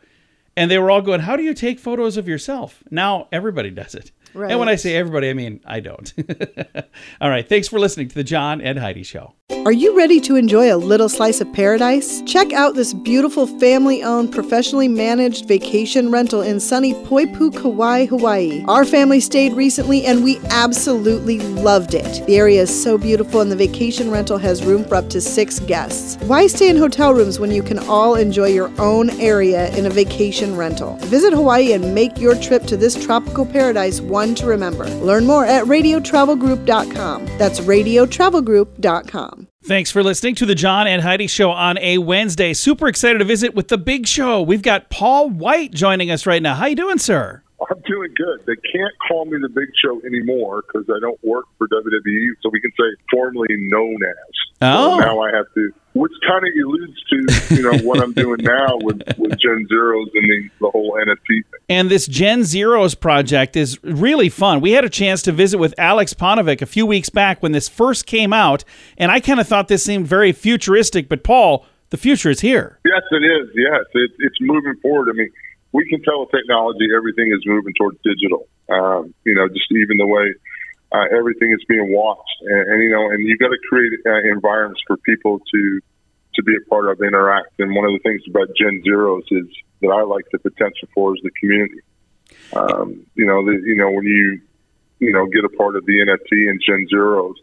and 0.57 0.71
they 0.71 0.78
were 0.78 0.90
all 0.90 1.02
going 1.02 1.21
how 1.21 1.37
do 1.37 1.42
you 1.42 1.54
take 1.54 1.78
photos 1.78 2.16
of 2.16 2.28
yourself 2.28 2.83
now 2.90 3.28
everybody 3.33 3.71
does 3.71 3.95
it 3.95 4.11
and 4.35 4.59
when 4.59 4.69
i 4.69 4.75
say 4.75 4.95
everybody 4.95 5.31
i 5.31 5.33
mean 5.35 5.61
i 5.64 5.81
don't 5.81 6.12
all 7.21 7.31
right 7.31 7.49
thanks 7.49 7.69
for 7.69 7.79
listening 7.79 8.09
to 8.09 8.14
the 8.14 8.25
john 8.25 8.61
and 8.61 8.79
heidi 8.79 9.03
show 9.03 9.35
Are 9.67 9.73
you 9.73 9.97
ready 9.97 10.21
to 10.21 10.37
enjoy 10.37 10.75
a 10.75 10.76
little 10.76 11.09
slice 11.09 11.41
of 11.41 11.53
paradise? 11.53 12.23
Check 12.23 12.53
out 12.53 12.75
this 12.75 12.95
beautiful 12.95 13.47
family 13.47 14.03
owned, 14.03 14.33
professionally 14.33 14.88
managed 14.88 15.47
vacation 15.47 16.11
rental 16.11 16.41
in 16.41 16.61
sunny 16.61 16.95
Poipu, 16.95 17.55
Kauai, 17.55 18.07
Hawaii. 18.07 18.64
Our 18.69 18.85
family 18.87 19.21
stayed 19.21 19.53
recently 19.53 20.05
and 20.07 20.25
we 20.25 20.38
absolutely 20.50 21.41
loved 21.41 21.95
it. 21.95 22.26
The 22.26 22.37
area 22.37 22.62
is 22.62 22.83
so 22.83 22.97
beautiful 22.99 23.43
and 23.43 23.50
the 23.53 23.57
vacation 23.57 24.11
rental 24.11 24.38
has 24.38 24.64
room 24.64 24.85
for 24.85 24.97
up 24.97 25.09
to 25.11 25.21
six 25.21 25.61
guests. 25.61 26.17
Why 26.25 26.47
stay 26.47 26.69
in 26.69 26.76
hotel 26.76 27.14
rooms 27.14 27.38
when 27.38 27.50
you 27.50 27.62
can 27.62 27.79
all 27.81 28.14
enjoy 28.14 28.49
your 28.49 28.71
own 28.81 29.11
area 29.21 29.75
in 29.76 29.85
a 29.85 29.91
vacation 29.91 30.57
rental? 30.57 30.97
Visit 31.14 31.33
Hawaii 31.35 31.73
and 31.73 31.95
make 31.95 32.19
your 32.19 32.35
trip 32.35 32.64
to 32.64 32.76
this 32.79 33.03
tropical 33.03 33.45
paradise 33.45 34.00
one 34.00 34.24
to 34.37 34.47
remember. 34.47 34.87
Learn 34.87 35.26
more 35.26 35.45
at 35.45 35.64
radiotravelgroup.com. 35.64 37.26
That's 37.38 37.61
radiotravelgroup.com. 37.61 39.49
Thanks 39.66 39.90
for 39.90 40.02
listening 40.02 40.35
to 40.37 40.47
the 40.47 40.54
John 40.54 40.87
and 40.87 41.02
Heidi 41.02 41.26
Show 41.26 41.50
on 41.50 41.78
a 41.78 41.99
Wednesday. 41.99 42.52
Super 42.52 42.87
excited 42.87 43.19
to 43.19 43.25
visit 43.25 43.54
with 43.54 43.69
the 43.69 43.78
big 43.78 44.07
show. 44.07 44.43
We've 44.43 44.61
got 44.62 44.90
Paul 44.90 45.31
Wight 45.31 45.73
joining 45.73 46.11
us 46.11 46.26
right 46.26 46.43
now. 46.43 46.54
How 46.54 46.66
you 46.66 46.76
doing, 46.76 46.99
sir? 46.99 47.44
I'm 47.71 47.80
doing 47.87 48.12
good. 48.16 48.40
They 48.47 48.56
can't 48.73 48.92
call 49.09 49.25
me 49.25 49.38
the 49.40 49.49
Big 49.49 49.68
Show 49.83 50.00
anymore 50.04 50.62
because 50.62 50.88
I 50.88 50.99
don't 51.00 51.23
work 51.25 51.47
for 51.59 51.68
WWE, 51.68 52.28
so 52.42 52.50
we 52.52 52.61
can 52.61 52.71
say 52.73 52.85
formerly 53.11 53.49
known 53.50 53.97
as. 54.02 54.44
Oh. 54.62 54.99
So 54.99 55.04
now 55.04 55.21
I 55.21 55.30
have 55.35 55.47
to, 55.54 55.73
which 55.94 56.12
kind 56.26 56.44
of 56.44 56.52
alludes 56.54 57.02
to 57.11 57.54
you 57.56 57.62
know 57.62 57.78
what 57.78 58.00
I'm 58.00 58.12
doing 58.12 58.42
now 58.42 58.78
with 58.83 59.02
with 59.18 59.38
Gen 59.38 59.66
Zeroes 59.71 60.06
and 60.14 60.25
the, 60.25 60.50
the 60.61 60.71
whole 60.71 60.92
NFT 60.92 61.26
thing. 61.26 61.61
And 61.68 61.90
this 61.90 62.06
Gen 62.06 62.40
Zeroes 62.40 62.99
project 62.99 63.56
is 63.56 63.83
really 63.83 64.28
fun. 64.28 64.61
We 64.61 64.73
had 64.73 64.85
a 64.85 64.90
chance 64.90 65.23
to 65.23 65.33
visit 65.33 65.59
with 65.59 65.75
Alex 65.78 66.14
Ponovic 66.14 66.62
a 66.62 66.66
few 66.66 66.87
weeks 66.87 67.11
back 67.11 67.42
when 67.42 67.52
this 67.52 67.68
first 67.68 68.06
came 68.06 68.33
out, 68.33 68.64
and 68.97 69.11
I 69.11 69.21
kind 69.21 69.40
of 69.40 69.49
thought 69.49 69.68
this 69.68 69.85
seemed 69.85 70.06
very 70.06 70.33
futuristic. 70.33 71.09
But 71.09 71.25
Paul, 71.25 71.66
the 71.90 71.97
future 71.97 72.30
is 72.30 72.40
here. 72.40 72.78
Yes, 72.85 73.02
it 73.11 73.25
is. 73.25 73.49
Yes, 73.54 73.80
it, 73.94 74.11
it's 74.18 74.37
moving 74.40 74.75
forward. 74.83 75.09
I 75.11 75.16
mean, 75.16 75.30
we 75.75 75.85
can 75.90 76.00
tell 76.07 76.23
with 76.23 76.31
technology 76.31 76.87
everything 76.97 77.35
is 77.35 77.43
moving 77.45 77.75
towards 77.75 77.99
digital. 78.07 78.47
Um, 78.71 79.12
you 79.26 79.35
know, 79.35 79.49
just 79.49 79.66
even 79.75 79.99
the 79.99 80.07
way 80.07 80.33
uh, 80.95 81.11
everything 81.11 81.50
is 81.50 81.61
being 81.69 81.93
watched, 81.93 82.38
and, 82.47 82.71
and 82.71 82.83
you 82.83 82.90
know, 82.90 83.11
and 83.11 83.26
you've 83.26 83.43
got 83.43 83.50
to 83.50 83.59
create 83.69 83.93
uh, 84.07 84.31
environments 84.31 84.81
for 84.87 84.97
people 84.99 85.40
to 85.52 85.81
to 86.37 86.43
be 86.43 86.54
a 86.54 86.69
part 86.71 86.88
of, 86.88 87.02
interact. 87.02 87.59
And 87.59 87.75
one 87.75 87.85
of 87.85 87.93
the 87.93 88.02
things 88.02 88.23
about 88.31 88.49
Gen 88.59 88.83
Zeroes 88.87 89.26
is 89.31 89.47
that 89.83 89.90
I 89.90 90.02
like 90.02 90.25
the 90.33 90.38
potential 90.38 90.88
for 90.95 91.14
is 91.14 91.23
the 91.23 91.31
community. 91.38 91.83
Um, 92.54 93.07
you 93.14 93.26
know, 93.26 93.45
the, 93.45 93.59
you 93.66 93.75
know 93.75 93.90
when 93.90 94.07
you 94.07 94.40
you 95.00 95.12
know 95.12 95.26
get 95.26 95.45
a 95.45 95.52
part 95.59 95.75
of 95.75 95.85
the 95.87 95.99
NFT 95.99 96.50
and 96.50 96.62
Gen 96.62 96.87
Zeroes, 96.87 97.35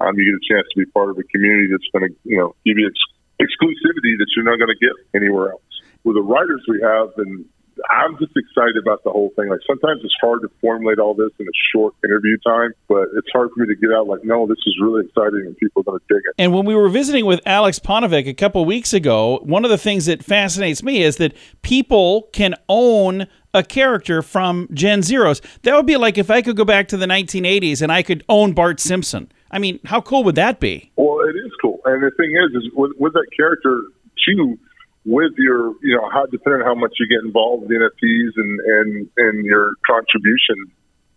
um, 0.00 0.16
you 0.16 0.24
get 0.24 0.40
a 0.40 0.54
chance 0.56 0.66
to 0.72 0.80
be 0.80 0.90
part 0.90 1.10
of 1.10 1.18
a 1.18 1.24
community 1.24 1.68
that's 1.70 1.88
going 1.92 2.08
to 2.08 2.16
you 2.24 2.38
know 2.38 2.56
give 2.64 2.78
you 2.80 2.88
ex- 2.88 3.12
exclusivity 3.44 4.16
that 4.16 4.26
you're 4.34 4.48
not 4.48 4.56
going 4.56 4.72
to 4.72 4.80
get 4.80 4.96
anywhere 5.14 5.52
else. 5.52 5.60
With 6.02 6.16
the 6.16 6.22
writers 6.22 6.64
we 6.68 6.80
have, 6.80 7.12
and 7.18 7.44
I'm 7.90 8.18
just 8.18 8.32
excited 8.36 8.76
about 8.76 9.04
the 9.04 9.10
whole 9.10 9.30
thing. 9.36 9.48
Like 9.48 9.60
sometimes 9.66 10.00
it's 10.04 10.14
hard 10.20 10.42
to 10.42 10.50
formulate 10.60 10.98
all 10.98 11.14
this 11.14 11.30
in 11.38 11.46
a 11.46 11.56
short 11.72 11.94
interview 12.04 12.36
time, 12.46 12.72
but 12.88 13.08
it's 13.16 13.28
hard 13.32 13.50
for 13.54 13.60
me 13.60 13.66
to 13.66 13.74
get 13.74 13.92
out 13.92 14.06
like, 14.06 14.24
no, 14.24 14.46
this 14.46 14.58
is 14.66 14.76
really 14.80 15.04
exciting 15.06 15.42
and 15.46 15.56
people 15.56 15.80
are 15.80 15.84
going 15.84 16.00
to 16.00 16.14
dig 16.14 16.22
it. 16.24 16.34
And 16.38 16.52
when 16.52 16.64
we 16.64 16.74
were 16.74 16.88
visiting 16.88 17.26
with 17.26 17.40
Alex 17.46 17.78
Ponovic 17.78 18.28
a 18.28 18.34
couple 18.34 18.64
weeks 18.64 18.92
ago, 18.92 19.40
one 19.42 19.64
of 19.64 19.70
the 19.70 19.78
things 19.78 20.06
that 20.06 20.24
fascinates 20.24 20.82
me 20.82 21.02
is 21.02 21.16
that 21.16 21.34
people 21.62 22.28
can 22.32 22.54
own 22.68 23.26
a 23.52 23.62
character 23.62 24.20
from 24.20 24.68
Gen 24.72 25.00
Zeroes. 25.00 25.40
That 25.62 25.76
would 25.76 25.86
be 25.86 25.96
like 25.96 26.18
if 26.18 26.30
I 26.30 26.42
could 26.42 26.56
go 26.56 26.64
back 26.64 26.88
to 26.88 26.96
the 26.96 27.06
1980s 27.06 27.80
and 27.82 27.92
I 27.92 28.02
could 28.02 28.24
own 28.28 28.52
Bart 28.52 28.80
Simpson. 28.80 29.30
I 29.50 29.58
mean, 29.60 29.78
how 29.84 30.00
cool 30.00 30.24
would 30.24 30.34
that 30.34 30.58
be? 30.58 30.90
Well, 30.96 31.20
it 31.20 31.36
is 31.38 31.52
cool, 31.62 31.80
and 31.84 32.02
the 32.02 32.10
thing 32.16 32.34
is, 32.34 32.64
is 32.64 32.72
with, 32.74 32.90
with 32.98 33.12
that 33.12 33.26
character 33.36 33.82
too, 34.26 34.58
with 35.04 35.32
your, 35.36 35.74
you 35.82 35.96
know, 35.96 36.08
how 36.10 36.26
depending 36.26 36.62
on 36.62 36.66
how 36.66 36.74
much 36.74 36.94
you 36.98 37.06
get 37.06 37.24
involved 37.24 37.70
in 37.70 37.78
NFTs 37.78 38.32
and 38.36 38.60
and 38.60 39.10
and 39.16 39.44
your 39.44 39.74
contribution 39.86 40.72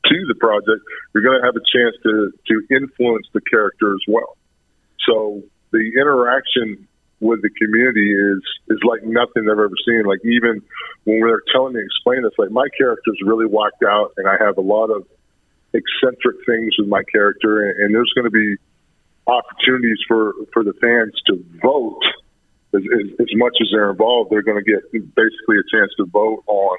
to 0.06 0.18
the 0.28 0.36
project, 0.36 0.84
you're 1.14 1.24
going 1.24 1.40
to 1.40 1.46
have 1.46 1.56
a 1.56 1.66
chance 1.66 1.96
to 2.04 2.32
to 2.48 2.76
influence 2.76 3.28
the 3.34 3.42
character 3.42 3.94
as 3.94 4.04
well. 4.08 4.38
So 5.08 5.44
the 5.72 5.92
interaction 6.00 6.88
with 7.20 7.42
the 7.42 7.50
community 7.50 8.14
is 8.14 8.44
is 8.70 8.80
like 8.84 9.04
nothing 9.04 9.48
I've 9.48 9.60
ever 9.60 9.78
seen. 9.88 10.04
Like 10.04 10.24
even 10.24 10.62
when 11.06 11.22
they're 11.22 11.42
telling 11.52 11.74
me 11.74 11.82
explain 11.82 12.24
this, 12.24 12.34
like 12.38 12.52
my 12.52 12.68
character's 12.78 13.20
really 13.26 13.48
whacked 13.48 13.84
out, 13.84 14.12
and 14.18 14.28
I 14.28 14.36
have 14.40 14.58
a 14.58 14.62
lot 14.62 14.92
of 14.92 15.08
eccentric 15.74 16.44
things 16.46 16.76
with 16.78 16.88
my 16.88 17.04
character, 17.12 17.70
and, 17.70 17.84
and 17.84 17.96
there's 17.96 18.12
going 18.16 18.26
to 18.26 18.36
be 18.36 18.56
opportunities 19.28 20.00
for 20.08 20.34
for 20.54 20.64
the 20.64 20.74
fans 20.80 21.16
to 21.28 21.44
vote 21.62 22.04
as, 22.76 22.82
as, 22.82 23.08
as 23.20 23.28
much 23.36 23.56
as 23.62 23.70
they're 23.72 23.90
involved. 23.90 24.32
They're 24.32 24.44
going 24.44 24.64
to 24.64 24.70
get 24.70 24.92
basically 24.92 25.58
a 25.58 25.66
chance 25.72 25.92
to 25.98 26.06
vote 26.06 26.44
on 26.48 26.78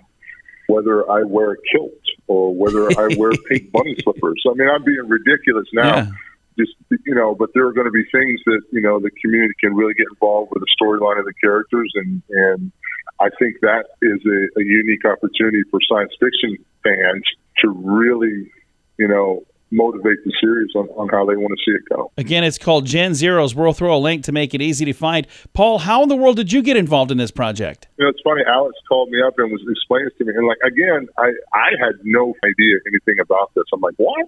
whether 0.69 1.11
I 1.11 1.23
wear 1.25 1.53
a 1.53 1.57
kilt 1.73 1.93
or 2.27 2.55
whether 2.55 2.89
I 2.99 3.15
wear 3.17 3.33
pink 3.49 3.73
bunny 3.73 3.97
slippers. 4.03 4.43
I 4.49 4.55
mean, 4.55 4.69
I'm 4.69 4.85
being 4.85 5.09
ridiculous 5.09 5.67
now. 5.73 5.97
Yeah. 5.97 6.11
Just 6.59 6.73
you 7.07 7.15
know, 7.15 7.37
but 7.37 7.51
there 7.55 7.67
are 7.67 7.73
going 7.73 7.87
to 7.87 7.93
be 7.93 8.03
things 8.11 8.41
that 8.47 8.63
you 8.73 8.81
know 8.81 8.99
the 8.99 9.13
community 9.23 9.55
can 9.61 9.77
really 9.77 9.95
get 9.95 10.07
involved 10.11 10.51
with 10.53 10.61
the 10.61 10.67
storyline 10.75 11.17
of 11.21 11.25
the 11.25 11.33
characters, 11.41 11.93
and 11.95 12.21
and 12.31 12.73
I 13.21 13.29
think 13.39 13.61
that 13.63 13.85
is 14.03 14.21
a, 14.27 14.61
a 14.61 14.65
unique 14.65 15.05
opportunity 15.05 15.63
for 15.71 15.79
science 15.89 16.13
fiction 16.19 16.57
fans 16.83 17.23
to 17.59 17.69
really, 17.71 18.51
you 18.99 19.09
know, 19.09 19.45
motivate 19.71 20.25
the 20.25 20.33
series 20.41 20.71
on, 20.75 20.89
on 20.97 21.09
how 21.09 21.27
they 21.27 21.37
want 21.37 21.53
to 21.57 21.63
see 21.65 21.75
it 21.75 21.83
go. 21.95 22.11
Again, 22.17 22.45
it's 22.45 22.59
called 22.59 22.87
Gen 22.87 23.13
Zeroes. 23.13 23.55
We'll 23.55 23.73
throw 23.73 23.97
a 23.97 23.99
link 23.99 24.25
to 24.25 24.33
make 24.33 24.55
it 24.55 24.63
easy 24.63 24.85
to 24.87 24.93
find. 24.93 25.27
Paul, 25.53 25.79
how 25.79 26.03
in 26.03 26.09
the 26.09 26.17
world 26.17 26.37
did 26.37 26.53
you 26.53 26.63
get 26.63 26.77
involved 26.77 27.11
in 27.11 27.19
this 27.19 27.31
project? 27.31 27.89
You 27.99 28.05
know, 28.05 28.11
it's 28.11 28.21
funny. 28.25 28.43
Alex 28.47 28.75
called 28.89 29.11
me 29.11 29.21
up 29.21 29.35
and 29.39 29.51
was 29.51 29.63
explaining 29.69 30.11
to 30.19 30.25
me, 30.25 30.33
and 30.35 30.47
like 30.47 30.59
again, 30.65 31.07
I 31.19 31.33
I 31.55 31.71
had 31.79 31.97
no 32.05 32.35
idea 32.45 32.77
anything 32.87 33.21
about 33.21 33.53
this. 33.55 33.65
I'm 33.73 33.81
like, 33.81 33.95
what? 33.97 34.27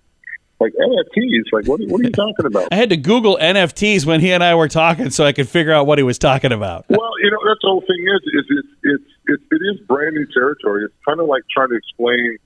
Like 0.60 0.74
NFTs? 0.74 1.44
Like 1.52 1.66
what? 1.66 1.80
What 1.88 2.00
are 2.02 2.04
you 2.04 2.10
talking 2.10 2.46
about? 2.46 2.68
I 2.72 2.76
had 2.76 2.90
to 2.90 2.96
Google 2.96 3.38
NFTs 3.40 4.04
when 4.04 4.20
he 4.20 4.30
and 4.32 4.44
I 4.44 4.54
were 4.54 4.68
talking 4.68 5.08
so 5.10 5.24
I 5.24 5.32
could 5.32 5.48
figure 5.48 5.72
out 5.72 5.86
what 5.86 5.98
he 5.98 6.04
was 6.04 6.18
talking 6.18 6.52
about. 6.52 6.84
Well, 6.90 7.12
you 7.22 7.30
know, 7.30 7.38
that's 7.46 7.60
the 7.62 7.68
whole 7.68 7.80
thing 7.80 8.04
is, 8.14 8.20
is 8.22 8.46
it's, 8.50 8.68
it's, 8.82 9.04
it's, 9.26 9.42
it 9.50 9.62
is 9.72 9.86
brand 9.86 10.14
new 10.14 10.26
territory. 10.34 10.84
It's 10.84 10.94
kind 11.06 11.18
of 11.20 11.26
like 11.26 11.42
trying 11.50 11.68
to 11.70 11.76
explain 11.76 12.36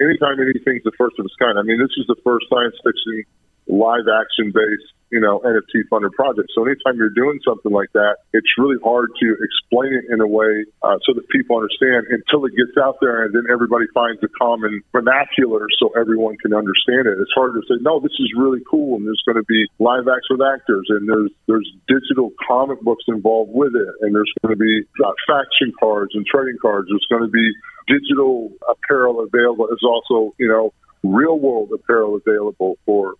anytime 0.00 0.40
anything's 0.40 0.82
the 0.82 0.92
first 0.96 1.18
of 1.18 1.26
its 1.26 1.36
kind. 1.36 1.58
I 1.58 1.62
mean, 1.62 1.78
this 1.78 1.94
is 1.96 2.06
the 2.08 2.16
first 2.24 2.46
science 2.48 2.74
fiction 2.82 3.24
live 3.70 4.10
action 4.10 4.50
based, 4.50 4.90
you 5.14 5.22
know, 5.22 5.38
NFT 5.46 5.86
funded 5.88 6.12
project. 6.12 6.50
So 6.54 6.66
anytime 6.66 6.98
you're 6.98 7.14
doing 7.14 7.38
something 7.46 7.70
like 7.70 7.90
that, 7.94 8.26
it's 8.34 8.50
really 8.58 8.78
hard 8.82 9.10
to 9.22 9.26
explain 9.38 9.94
it 9.94 10.10
in 10.10 10.20
a 10.20 10.26
way 10.26 10.66
uh, 10.82 10.98
so 11.06 11.14
that 11.14 11.26
people 11.30 11.56
understand 11.58 12.10
until 12.10 12.46
it 12.46 12.54
gets 12.58 12.74
out 12.78 12.98
there 13.00 13.24
and 13.24 13.34
then 13.34 13.46
everybody 13.50 13.86
finds 13.94 14.22
a 14.22 14.30
common 14.38 14.82
vernacular 14.90 15.66
so 15.78 15.90
everyone 15.94 16.36
can 16.42 16.54
understand 16.54 17.06
it. 17.06 17.18
It's 17.18 17.34
hard 17.34 17.54
to 17.54 17.62
say, 17.70 17.78
no, 17.82 17.98
this 18.02 18.14
is 18.18 18.34
really 18.36 18.60
cool 18.66 18.98
and 18.98 19.06
there's 19.06 19.22
going 19.26 19.38
to 19.38 19.46
be 19.46 19.66
live 19.78 20.10
action 20.10 20.42
actors 20.42 20.86
and 20.90 21.08
there's 21.08 21.30
there's 21.46 21.68
digital 21.86 22.30
comic 22.46 22.80
books 22.82 23.04
involved 23.06 23.50
with 23.54 23.74
it 23.74 23.94
and 24.02 24.14
there's 24.14 24.30
going 24.42 24.54
to 24.54 24.58
be 24.58 24.82
uh, 25.02 25.14
faction 25.26 25.72
cards 25.78 26.10
and 26.14 26.26
trading 26.26 26.58
cards. 26.62 26.90
There's 26.90 27.06
going 27.10 27.26
to 27.26 27.34
be 27.34 27.50
digital 27.86 28.50
apparel 28.66 29.22
available. 29.22 29.66
There's 29.66 29.86
also, 29.86 30.34
you 30.38 30.48
know, 30.48 30.72
real 31.02 31.38
world 31.38 31.70
apparel 31.74 32.16
available 32.16 32.76
for 32.86 33.14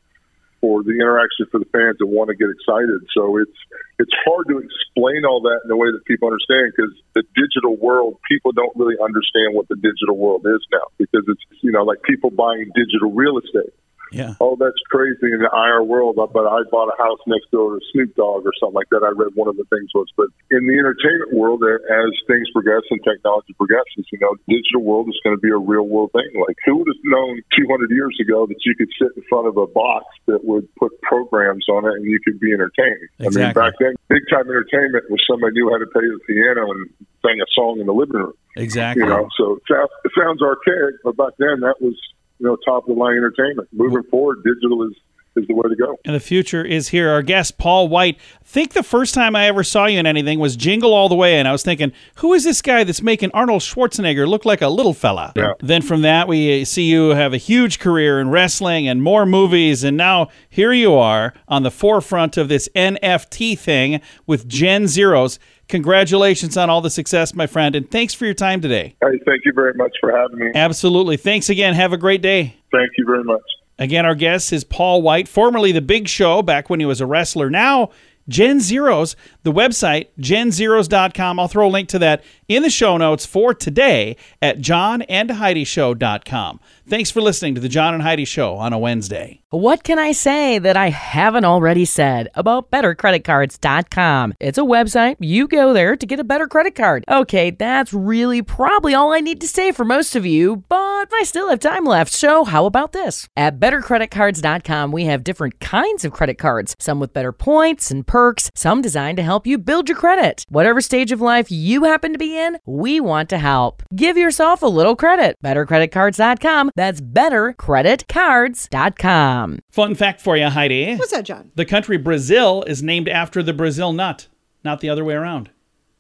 for 0.61 0.85
the 0.85 0.93
interaction 0.93 1.49
for 1.51 1.59
the 1.59 1.69
fans 1.73 1.97
that 1.99 2.07
want 2.07 2.29
to 2.29 2.37
get 2.37 2.53
excited. 2.53 3.01
So 3.17 3.41
it's 3.41 3.59
it's 3.99 4.13
hard 4.25 4.49
to 4.49 4.61
explain 4.61 5.25
all 5.25 5.41
that 5.49 5.65
in 5.65 5.71
a 5.73 5.77
way 5.77 5.89
that 5.93 6.05
people 6.05 6.29
understand 6.29 6.73
because 6.77 6.93
the 7.17 7.25
digital 7.33 7.77
world, 7.77 8.21
people 8.29 8.53
don't 8.53 8.73
really 8.77 8.97
understand 9.01 9.57
what 9.57 9.69
the 9.69 9.77
digital 9.77 10.17
world 10.17 10.45
is 10.45 10.61
now 10.73 10.87
because 11.01 11.25
it's 11.29 11.45
you 11.61 11.73
know 11.73 11.83
like 11.83 12.03
people 12.05 12.31
buying 12.31 12.71
digital 12.77 13.11
real 13.13 13.41
estate. 13.41 13.73
Yeah. 14.13 14.35
Oh, 14.41 14.57
that's 14.59 14.79
crazy 14.91 15.31
in 15.31 15.41
the 15.41 15.51
IR 15.51 15.83
world, 15.83 16.19
uh, 16.19 16.27
but 16.27 16.47
I 16.47 16.63
bought 16.71 16.91
a 16.91 16.99
house 16.99 17.21
next 17.27 17.51
door 17.51 17.79
to 17.79 17.81
Snoop 17.93 18.15
Dogg 18.15 18.47
or 18.47 18.53
something 18.59 18.75
like 18.75 18.91
that. 18.91 19.07
I 19.07 19.15
read 19.15 19.35
one 19.35 19.49
of 19.49 19.57
the 19.57 19.67
things 19.71 19.91
was, 19.95 20.11
but 20.17 20.27
in 20.51 20.67
the 20.67 20.75
entertainment 20.75 21.33
world, 21.33 21.63
as 21.63 22.11
things 22.27 22.51
progress 22.51 22.83
and 22.91 23.01
technology 23.03 23.55
progresses, 23.55 24.07
you 24.11 24.19
know, 24.19 24.35
digital 24.49 24.83
world 24.83 25.09
is 25.09 25.19
going 25.23 25.37
to 25.37 25.43
be 25.43 25.51
a 25.51 25.59
real 25.59 25.87
world 25.87 26.11
thing. 26.13 26.29
Like 26.35 26.59
who 26.67 26.83
would 26.83 26.91
have 26.91 27.05
known 27.05 27.43
200 27.55 27.91
years 27.91 28.17
ago 28.21 28.47
that 28.47 28.59
you 28.67 28.75
could 28.75 28.91
sit 28.99 29.15
in 29.17 29.23
front 29.29 29.47
of 29.47 29.57
a 29.57 29.67
box 29.67 30.07
that 30.27 30.45
would 30.45 30.67
put 30.77 30.91
programs 31.03 31.67
on 31.71 31.87
it 31.87 31.95
and 31.95 32.05
you 32.05 32.19
could 32.25 32.41
be 32.41 32.53
entertained? 32.53 33.09
I 33.23 33.31
mean, 33.31 33.55
back 33.55 33.75
then, 33.79 33.95
big 34.09 34.27
time 34.31 34.51
entertainment 34.51 35.11
was 35.11 35.23
somebody 35.31 35.55
knew 35.55 35.71
how 35.71 35.79
to 35.79 35.87
play 35.87 36.07
the 36.07 36.19
piano 36.27 36.71
and 36.71 36.91
sang 37.23 37.39
a 37.41 37.49
song 37.55 37.79
in 37.81 37.87
the 37.87 37.93
living 37.93 38.17
room. 38.17 38.33
Exactly. 38.57 39.05
You 39.05 39.09
know, 39.09 39.29
so 39.39 39.61
it 39.63 40.13
sounds 40.19 40.43
archaic, 40.43 40.99
but 41.05 41.17
back 41.17 41.35
then 41.39 41.61
that 41.61 41.77
was, 41.81 41.95
you 42.41 42.47
know, 42.47 42.57
top 42.65 42.89
of 42.89 42.95
the 42.95 43.01
line 43.01 43.17
entertainment. 43.17 43.69
Moving 43.73 44.03
forward, 44.11 44.43
digital 44.43 44.83
is 44.89 44.95
is 45.37 45.47
the 45.47 45.55
way 45.55 45.69
to 45.69 45.77
go. 45.77 45.97
And 46.05 46.15
the 46.15 46.21
future 46.21 46.65
is 46.65 46.89
here. 46.89 47.11
Our 47.11 47.23
guest, 47.23 47.59
Paul 47.59 47.89
Wight. 47.89 48.19
I 48.41 48.45
think 48.45 48.73
the 48.73 48.83
first 48.83 49.15
time 49.15 49.37
I 49.37 49.47
ever 49.47 49.63
saw 49.63 49.87
you 49.87 49.99
in 49.99 50.07
anything 50.07 50.41
was 50.41 50.57
Jingle 50.57 50.93
All 50.93 51.09
the 51.09 51.15
Way, 51.15 51.39
and 51.39 51.47
I 51.47 51.53
was 51.53 51.63
thinking, 51.63 51.93
who 52.17 52.33
is 52.35 52.43
this 52.43 52.61
guy 52.61 52.83
that's 52.83 53.01
making 53.01 53.31
Arnold 53.33 53.63
Schwarzenegger 53.63 54.27
look 54.27 54.45
like 54.45 54.61
a 54.61 54.69
little 54.69 54.93
fella? 54.93 55.33
Yeah. 55.37 55.53
Then 55.61 55.83
from 55.83 56.03
that, 56.03 56.27
we 56.27 56.65
see 56.65 56.91
you 56.91 57.11
have 57.11 57.33
a 57.33 57.37
huge 57.37 57.79
career 57.79 58.21
in 58.21 58.31
wrestling 58.31 58.89
and 58.89 59.03
more 59.03 59.25
movies, 59.25 59.85
and 59.85 59.97
now 59.97 60.29
here 60.49 60.73
you 60.73 60.95
are 60.95 61.33
on 61.47 61.63
the 61.63 61.71
forefront 61.71 62.37
of 62.37 62.49
this 62.49 62.69
NFT 62.75 63.57
thing 63.57 64.01
with 64.27 64.49
Gen 64.49 64.85
Zeroes. 64.85 65.39
Congratulations 65.71 66.57
on 66.57 66.69
all 66.69 66.81
the 66.81 66.91
success, 66.91 67.33
my 67.33 67.47
friend, 67.47 67.77
and 67.77 67.89
thanks 67.89 68.13
for 68.13 68.25
your 68.25 68.35
time 68.35 68.61
today. 68.61 68.97
Hey, 69.01 69.21
thank 69.25 69.43
you 69.45 69.53
very 69.55 69.73
much 69.75 69.93
for 70.01 70.11
having 70.11 70.39
me. 70.39 70.51
Absolutely. 70.53 71.17
Thanks 71.17 71.49
again. 71.49 71.75
Have 71.75 71.93
a 71.93 71.97
great 71.97 72.21
day. 72.21 72.57
Thank 72.73 72.91
you 72.99 73.07
very 73.07 73.23
much. 73.23 73.43
Again, 73.79 74.05
our 74.05 74.17
guest 74.17 74.53
is 74.53 74.65
Paul 74.65 75.01
Wight, 75.01 75.29
formerly 75.29 75.71
The 75.71 75.81
Big 75.81 76.09
Show, 76.09 76.43
back 76.43 76.69
when 76.69 76.81
he 76.81 76.87
was 76.87 77.01
a 77.01 77.07
wrestler. 77.07 77.49
Now, 77.49 77.91
Gen 78.29 78.59
Zeroes, 78.59 79.15
the 79.43 79.53
website, 79.53 80.09
genzeros.com. 80.19 81.39
I'll 81.39 81.49
throw 81.49 81.67
a 81.67 81.71
link 81.71 81.89
to 81.91 81.99
that 82.01 82.23
in 82.49 82.63
the 82.63 82.71
show 82.71 82.97
notes 82.97 83.25
for 83.25 83.55
today 83.55 84.17
at 84.43 84.59
johnandheidishow.com. 84.59 86.61
Thanks 86.87 87.11
for 87.11 87.21
listening 87.21 87.55
to 87.55 87.61
the 87.61 87.69
John 87.69 87.95
and 87.95 88.03
Heidi 88.03 88.25
Show 88.25 88.57
on 88.57 88.73
a 88.73 88.79
Wednesday. 88.79 89.41
What 89.51 89.83
can 89.83 89.99
I 89.99 90.13
say 90.13 90.59
that 90.59 90.77
I 90.77 90.91
haven't 90.91 91.45
already 91.45 91.85
said 91.85 92.29
about 92.35 92.71
bettercreditcards.com? 92.71 94.35
It's 94.41 94.59
a 94.59 94.63
website. 94.63 95.17
You 95.19 95.49
go 95.49 95.73
there 95.73 95.97
to 95.97 96.07
get 96.07 96.21
a 96.21 96.25
better 96.25 96.47
credit 96.47 96.75
card. 96.75 97.05
Okay, 97.09 97.51
that's 97.51 97.93
really 97.93 98.43
probably 98.43 98.95
all 98.95 99.13
I 99.13 99.21
need 99.21 99.41
to 99.41 99.49
say 99.49 99.73
for 99.73 99.85
most 99.85 100.15
of 100.15 100.27
you, 100.27 100.65
but 100.69 101.09
I 101.13 101.23
still 101.25 101.49
have 101.49 101.61
time 101.61 101.85
left. 101.85 102.13
So, 102.13 102.45
how 102.45 102.67
about 102.67 102.93
this? 102.93 103.29
At 103.37 103.59
bettercreditcards.com, 103.59 104.93
we 104.93 105.05
have 105.05 105.25
different 105.25 105.61
kinds 105.61 106.05
of 106.05 106.13
credit 106.13 106.39
cards, 106.39 106.77
some 106.79 107.01
with 107.01 107.13
better 107.13 107.33
points 107.33 107.91
and 107.91 108.07
perks, 108.07 108.51
some 108.55 108.83
designed 108.83 109.17
to 109.17 109.23
help 109.25 109.30
you 109.47 109.57
build 109.59 109.89
your 109.89 109.97
credit. 109.97 110.45
Whatever 110.49 110.81
stage 110.81 111.13
of 111.13 111.21
life 111.21 111.47
you 111.51 111.85
happen 111.85 112.13
to 112.13 112.19
be 112.19 112.37
in, 112.37 112.59
we 112.67 112.99
want 113.01 113.29
to 113.31 113.39
help. 113.39 113.83
Give 113.95 114.17
yourself 114.19 114.63
a 114.63 114.67
little 114.67 114.97
credit. 114.97 115.37
Bettercreditcards.com. 115.45 116.73
That's 116.77 117.01
bettercreditcards.com. 117.01 119.59
Fun 119.71 119.95
fact 119.95 120.21
for 120.21 120.37
you, 120.37 120.49
Heidi. 120.49 120.97
What's 120.97 121.13
that, 121.13 121.25
John? 121.25 121.53
The 121.55 121.65
country 121.65 121.97
Brazil 121.97 122.65
is 122.67 122.83
named 122.83 123.09
after 123.09 123.41
the 123.43 123.53
Brazil 123.53 123.93
nut, 123.93 124.27
not 124.65 124.81
the 124.81 124.89
other 124.89 125.05
way 125.05 125.15
around. 125.15 125.51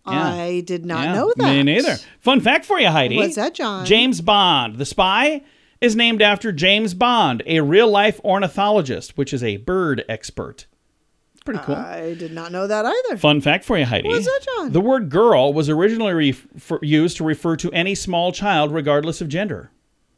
Yeah. 0.06 0.34
I 0.34 0.60
did 0.60 0.84
not 0.86 1.04
Yeah, 1.04 1.14
know 1.14 1.32
that. 1.36 1.52
Me 1.52 1.62
neither. 1.62 1.96
Fun 2.20 2.40
fact 2.40 2.64
for 2.64 2.80
you, 2.80 2.88
Heidi. 2.88 3.16
What's 3.16 3.36
that, 3.36 3.54
John? 3.54 3.84
James 3.86 4.20
Bond, 4.20 4.76
the 4.76 4.86
spy, 4.86 5.42
is 5.80 5.94
named 5.94 6.20
after 6.22 6.50
James 6.52 6.94
Bond, 6.94 7.42
a 7.46 7.60
real 7.60 7.88
life 7.88 8.20
ornithologist, 8.24 9.16
which 9.16 9.32
is 9.32 9.44
a 9.44 9.58
bird 9.58 10.04
expert. 10.08 10.66
Pretty 11.50 11.64
cool. 11.64 11.74
I 11.76 12.14
did 12.14 12.32
not 12.32 12.52
know 12.52 12.66
that 12.66 12.84
either. 12.86 13.16
Fun 13.16 13.40
fact 13.40 13.64
for 13.64 13.78
you, 13.78 13.84
Heidi. 13.84 14.08
What's 14.08 14.26
that, 14.26 14.46
John? 14.56 14.72
The 14.72 14.80
word 14.80 15.08
girl 15.10 15.52
was 15.52 15.68
originally 15.68 16.12
refer- 16.12 16.78
used 16.82 17.16
to 17.18 17.24
refer 17.24 17.56
to 17.56 17.70
any 17.72 17.94
small 17.94 18.32
child, 18.32 18.72
regardless 18.72 19.20
of 19.20 19.28
gender. 19.28 19.70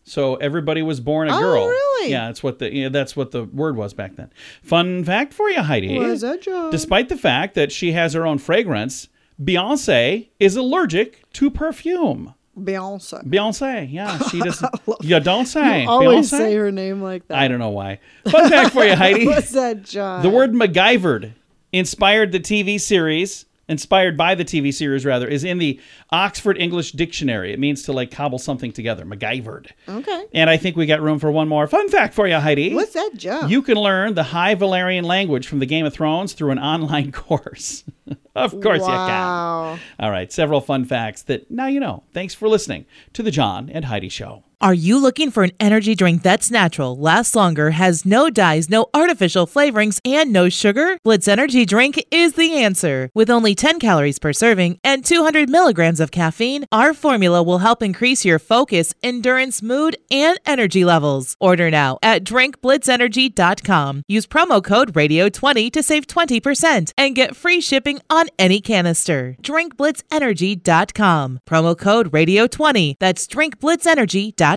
So 0.05 0.37
everybody 0.37 0.83
was 0.83 1.01
born 1.01 1.29
a 1.29 1.33
girl. 1.33 1.39
Oh, 1.39 1.43
girl. 1.43 1.69
really? 1.69 2.11
Yeah, 2.11 2.27
that's 2.27 2.43
what 2.43 2.59
the 2.59 2.75
yeah, 2.75 2.89
that's 2.89 3.17
what 3.17 3.31
the 3.31 3.45
word 3.45 3.77
was 3.77 3.95
back 3.95 4.17
then. 4.17 4.33
Fun 4.63 5.05
fact 5.05 5.33
for 5.33 5.49
you, 5.49 5.63
Heidi. 5.63 5.97
What's 5.97 6.23
that, 6.23 6.43
John? 6.43 6.71
Despite 6.71 7.09
the 7.09 7.17
fact 7.17 7.55
that 7.55 7.71
she 7.71 7.93
has 7.93 8.13
her 8.15 8.27
own 8.27 8.39
fragrance, 8.39 9.09
Beyonce 9.41 10.29
is 10.41 10.57
allergic 10.57 11.31
to 11.35 11.51
perfume. 11.51 12.35
Beyonce. 12.59 13.25
Beyonce, 13.27 13.91
yeah, 13.93 14.19
she 14.29 14.39
doesn't. 14.45 14.71
you 15.01 15.19
don't 15.21 15.47
say. 15.47 15.83
You 15.83 15.89
always 15.89 16.27
Beyonce? 16.31 16.37
say 16.39 16.55
her 16.55 16.71
name 16.71 17.01
like 17.03 17.27
that. 17.29 17.39
I 17.39 17.49
don't 17.49 17.59
know 17.59 17.71
why. 17.71 17.99
Fun 18.29 18.51
fact 18.51 18.73
for 18.75 18.85
you, 18.85 18.95
Heidi. 18.97 19.27
What's 19.27 19.51
that, 19.53 19.83
John? 19.83 20.23
The 20.23 20.29
word 20.31 20.53
MacGyvered 20.53 21.33
inspired 21.73 22.33
the 22.33 22.41
TV 22.41 22.79
series, 22.79 23.47
inspired 23.69 24.19
by 24.19 24.35
the 24.35 24.45
TV 24.45 24.73
series 24.75 25.07
rather, 25.07 25.27
is 25.27 25.45
in 25.45 25.57
the 25.57 25.81
Oxford 26.11 26.59
English 26.59 26.93
Dictionary. 26.93 27.55
It 27.55 27.59
means 27.59 27.85
to 27.85 27.93
like 27.95 28.11
cobble 28.11 28.39
something 28.39 28.71
together, 28.71 29.07
MacGyvered. 29.07 29.69
Okay. 29.89 30.25
And 30.35 30.51
I 30.51 30.59
think 30.59 30.77
we 30.77 30.85
got 30.85 31.01
room 31.01 31.19
for 31.19 31.31
one 31.31 31.49
more 31.49 31.67
fun 31.67 31.89
fact 31.89 32.13
for 32.13 32.29
you, 32.29 32.37
Heidi. 32.37 32.75
What's 32.75 32.93
that, 32.93 33.13
John? 33.17 33.49
You 33.49 33.63
can 33.63 33.79
learn 33.79 34.13
the 34.13 34.25
High 34.25 34.55
Valyrian 34.57 35.05
language 35.05 35.47
from 35.47 35.59
the 35.61 35.67
Game 35.67 35.87
of 35.87 35.95
Thrones 35.95 36.35
through 36.35 36.51
an 36.51 36.59
online 36.59 37.13
course. 37.13 37.85
Of 38.35 38.53
course 38.61 38.81
you 38.81 38.87
can. 38.87 39.81
All 39.99 40.11
right, 40.11 40.33
several 40.33 40.61
fun 40.61 40.85
facts 40.85 41.23
that 41.23 41.51
now 41.51 41.67
you 41.67 41.81
know. 41.81 42.05
Thanks 42.13 42.35
for 42.35 42.49
listening 42.49 42.87
to 43.13 43.23
the 43.23 43.31
John 43.31 43.71
and 43.71 43.87
Heidi 43.87 44.09
Show. 44.09 44.45
Are 44.63 44.73
you 44.73 44.97
looking 45.03 45.33
for 45.33 45.43
an 45.43 45.51
energy 45.59 45.97
drink 45.97 46.23
that's 46.23 46.49
natural, 46.49 46.97
lasts 46.97 47.35
longer, 47.35 47.73
has 47.73 48.07
no 48.07 48.31
dyes, 48.31 48.71
no 48.71 48.87
artificial 48.95 49.45
flavorings, 49.45 49.99
and 50.05 50.33
no 50.33 50.49
sugar? 50.49 50.99
Blitz 51.03 51.27
Energy 51.27 51.67
Drink 51.67 52.01
is 52.13 52.35
the 52.35 52.53
answer. 52.53 53.11
With 53.13 53.29
only 53.29 53.57
10 53.57 53.81
calories 53.81 54.21
per 54.21 54.33
serving 54.33 54.79
and 54.85 55.05
200 55.05 55.51
milligrams 55.51 55.99
of 55.99 56.13
caffeine, 56.13 56.65
our 56.71 56.95
formula 56.95 57.43
will 57.43 57.59
help 57.59 57.83
increase 57.83 58.25
your 58.25 58.39
focus, 58.39 58.95
endurance, 59.03 59.63
mood, 59.63 59.97
and 60.13 60.39
energy 60.47 60.85
levels. 60.85 61.37
Order 61.41 61.69
now 61.69 61.99
at 62.01 62.23
drinkblitzenergy.com. 62.23 64.05
Use 64.07 64.29
promo 64.29 64.63
code 64.63 64.93
RADIO20 64.93 65.73
to 65.73 65.83
save 65.83 66.07
20% 66.07 66.93
and 66.97 67.17
get 67.17 67.35
free 67.35 67.61
shipping 67.61 68.01
on 68.09 68.29
any 68.39 68.61
canister. 68.61 69.35
drinkblitzenergy.com. 69.43 71.41
Promo 71.49 71.77
code 71.77 72.13
RADIO20. 72.13 72.95
That's 73.01 73.27
drinkblitzenergy.com. 73.27 74.52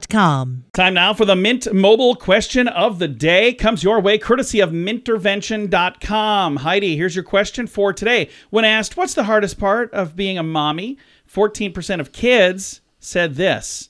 Time 0.73 0.93
now 0.93 1.13
for 1.13 1.23
the 1.23 1.37
Mint 1.37 1.73
Mobile 1.73 2.15
question 2.15 2.67
of 2.67 2.99
the 2.99 3.07
day. 3.07 3.53
Comes 3.53 3.81
your 3.81 4.01
way 4.01 4.17
courtesy 4.17 4.59
of 4.59 4.71
mintervention.com. 4.71 6.57
Heidi, 6.57 6.97
here's 6.97 7.15
your 7.15 7.23
question 7.23 7.65
for 7.65 7.93
today. 7.93 8.29
When 8.49 8.65
asked, 8.65 8.97
what's 8.97 9.13
the 9.13 9.23
hardest 9.23 9.57
part 9.57 9.93
of 9.93 10.17
being 10.17 10.37
a 10.37 10.43
mommy? 10.43 10.97
14% 11.33 12.01
of 12.01 12.11
kids 12.11 12.81
said 12.99 13.35
this. 13.35 13.87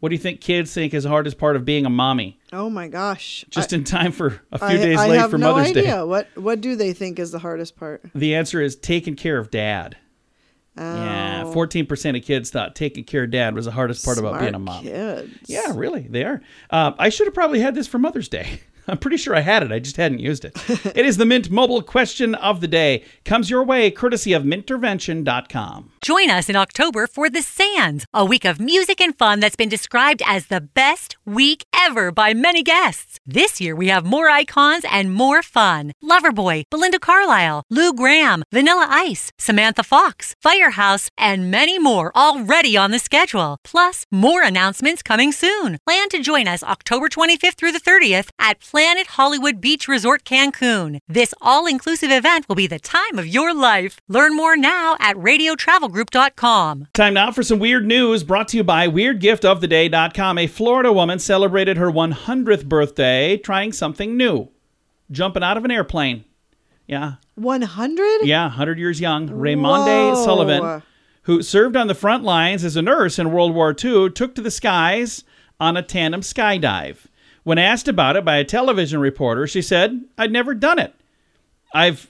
What 0.00 0.08
do 0.08 0.14
you 0.14 0.20
think 0.20 0.40
kids 0.40 0.72
think 0.72 0.94
is 0.94 1.02
the 1.02 1.10
hardest 1.10 1.36
part 1.36 1.54
of 1.54 1.66
being 1.66 1.84
a 1.84 1.90
mommy? 1.90 2.40
Oh 2.50 2.70
my 2.70 2.88
gosh. 2.88 3.44
Just 3.50 3.74
I, 3.74 3.76
in 3.76 3.84
time 3.84 4.12
for 4.12 4.40
a 4.52 4.58
few 4.58 4.66
I, 4.68 4.76
days 4.78 4.98
I 4.98 5.08
late 5.08 5.30
for 5.30 5.36
no 5.36 5.52
Mother's 5.52 5.72
idea. 5.72 5.82
Day. 5.82 6.02
What 6.02 6.28
What 6.34 6.62
do 6.62 6.76
they 6.76 6.94
think 6.94 7.18
is 7.18 7.30
the 7.30 7.40
hardest 7.40 7.76
part? 7.76 8.02
The 8.14 8.34
answer 8.34 8.62
is 8.62 8.74
taking 8.74 9.16
care 9.16 9.36
of 9.36 9.50
dad. 9.50 9.98
Yeah, 10.76 11.42
Oh, 11.46 11.52
14% 11.54 12.16
of 12.16 12.24
kids 12.24 12.50
thought 12.50 12.74
taking 12.74 13.04
care 13.04 13.24
of 13.24 13.30
dad 13.30 13.54
was 13.54 13.66
the 13.66 13.70
hardest 13.72 14.04
part 14.04 14.16
about 14.18 14.40
being 14.40 14.54
a 14.54 14.58
mom. 14.58 14.82
Kids. 14.82 15.30
Yeah, 15.46 15.72
really, 15.74 16.02
they 16.08 16.24
are. 16.24 16.40
Uh, 16.70 16.92
I 16.98 17.10
should 17.10 17.26
have 17.26 17.34
probably 17.34 17.60
had 17.60 17.74
this 17.74 17.86
for 17.86 17.98
Mother's 17.98 18.28
Day. 18.28 18.60
I'm 18.88 18.98
pretty 18.98 19.16
sure 19.16 19.34
I 19.34 19.40
had 19.40 19.62
it. 19.62 19.72
I 19.72 19.78
just 19.78 19.96
hadn't 19.96 20.18
used 20.18 20.44
it. 20.44 20.52
it 20.96 21.06
is 21.06 21.16
the 21.16 21.24
Mint 21.26 21.50
Mobile 21.50 21.82
question 21.82 22.34
of 22.34 22.60
the 22.60 22.68
day. 22.68 23.04
Comes 23.24 23.48
your 23.50 23.62
way 23.62 23.90
courtesy 23.90 24.32
of 24.32 24.42
mintervention.com. 24.42 25.92
Join 26.02 26.30
us 26.30 26.48
in 26.48 26.56
October 26.56 27.06
for 27.06 27.30
The 27.30 27.42
Sands, 27.42 28.06
a 28.12 28.24
week 28.24 28.44
of 28.44 28.58
music 28.58 29.00
and 29.00 29.16
fun 29.16 29.38
that's 29.38 29.54
been 29.54 29.68
described 29.68 30.20
as 30.26 30.46
the 30.46 30.60
best 30.60 31.16
week 31.24 31.64
ever 31.72 32.10
by 32.10 32.34
many 32.34 32.64
guests. 32.64 33.20
This 33.24 33.60
year 33.60 33.76
we 33.76 33.86
have 33.86 34.04
more 34.04 34.28
icons 34.28 34.84
and 34.90 35.14
more 35.14 35.42
fun. 35.42 35.92
Loverboy, 36.02 36.64
Belinda 36.70 36.98
Carlisle, 36.98 37.62
Lou 37.70 37.92
Gramm, 37.92 38.42
Vanilla 38.52 38.88
Ice, 38.90 39.30
Samantha 39.38 39.84
Fox, 39.84 40.34
Firehouse, 40.42 41.08
and 41.16 41.50
many 41.52 41.78
more 41.78 42.10
already 42.16 42.76
on 42.76 42.90
the 42.90 42.98
schedule. 42.98 43.58
Plus, 43.62 44.04
more 44.10 44.42
announcements 44.42 45.02
coming 45.02 45.30
soon. 45.30 45.78
Plan 45.86 46.08
to 46.08 46.18
join 46.18 46.48
us 46.48 46.64
October 46.64 47.08
25th 47.08 47.54
through 47.54 47.72
the 47.72 47.80
30th 47.80 48.30
at 48.40 48.60
Planet 48.72 49.06
Hollywood 49.08 49.60
Beach 49.60 49.86
Resort 49.86 50.24
Cancun. 50.24 50.98
This 51.06 51.34
all-inclusive 51.42 52.10
event 52.10 52.48
will 52.48 52.56
be 52.56 52.66
the 52.66 52.78
time 52.78 53.18
of 53.18 53.26
your 53.26 53.52
life. 53.54 54.00
Learn 54.08 54.34
more 54.34 54.56
now 54.56 54.96
at 54.98 55.14
radiotravelgroup.com. 55.16 56.88
Time 56.94 57.12
now 57.12 57.30
for 57.32 57.42
some 57.42 57.58
weird 57.58 57.86
news 57.86 58.24
brought 58.24 58.48
to 58.48 58.56
you 58.56 58.64
by 58.64 58.88
WeirdGiftOfTheDay.com. 58.88 60.38
A 60.38 60.46
Florida 60.46 60.90
woman 60.90 61.18
celebrated 61.18 61.76
her 61.76 61.92
100th 61.92 62.64
birthday 62.64 63.36
trying 63.36 63.72
something 63.72 64.16
new 64.16 64.48
jumping 65.10 65.42
out 65.42 65.58
of 65.58 65.66
an 65.66 65.70
airplane. 65.70 66.24
Yeah, 66.86 67.16
100? 67.34 68.20
Yeah, 68.24 68.44
100 68.44 68.78
years 68.78 69.02
young. 69.02 69.28
Raymonde 69.28 70.14
Whoa. 70.14 70.24
Sullivan, 70.24 70.82
who 71.24 71.42
served 71.42 71.76
on 71.76 71.88
the 71.88 71.94
front 71.94 72.24
lines 72.24 72.64
as 72.64 72.76
a 72.76 72.80
nurse 72.80 73.18
in 73.18 73.32
World 73.32 73.54
War 73.54 73.76
II, 73.78 74.08
took 74.08 74.34
to 74.34 74.40
the 74.40 74.50
skies 74.50 75.24
on 75.60 75.76
a 75.76 75.82
tandem 75.82 76.22
skydive. 76.22 76.96
When 77.44 77.58
asked 77.58 77.88
about 77.88 78.16
it 78.16 78.24
by 78.24 78.36
a 78.36 78.44
television 78.44 79.00
reporter, 79.00 79.46
she 79.46 79.62
said, 79.62 80.04
I'd 80.16 80.32
never 80.32 80.54
done 80.54 80.78
it. 80.78 80.94
I've 81.74 82.08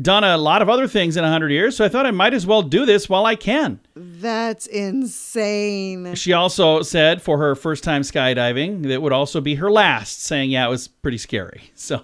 done 0.00 0.24
a 0.24 0.36
lot 0.36 0.60
of 0.60 0.68
other 0.68 0.88
things 0.88 1.16
in 1.16 1.22
100 1.22 1.50
years, 1.50 1.76
so 1.76 1.84
I 1.84 1.88
thought 1.88 2.04
I 2.04 2.10
might 2.10 2.34
as 2.34 2.46
well 2.46 2.62
do 2.62 2.84
this 2.84 3.08
while 3.08 3.26
I 3.26 3.36
can. 3.36 3.80
That's 3.94 4.66
insane. 4.66 6.14
She 6.16 6.32
also 6.32 6.82
said 6.82 7.22
for 7.22 7.38
her 7.38 7.54
first 7.54 7.84
time 7.84 8.02
skydiving, 8.02 8.88
that 8.88 9.00
would 9.00 9.12
also 9.12 9.40
be 9.40 9.54
her 9.54 9.70
last, 9.70 10.22
saying, 10.22 10.50
Yeah, 10.50 10.66
it 10.66 10.70
was 10.70 10.88
pretty 10.88 11.18
scary. 11.18 11.62
So, 11.76 12.02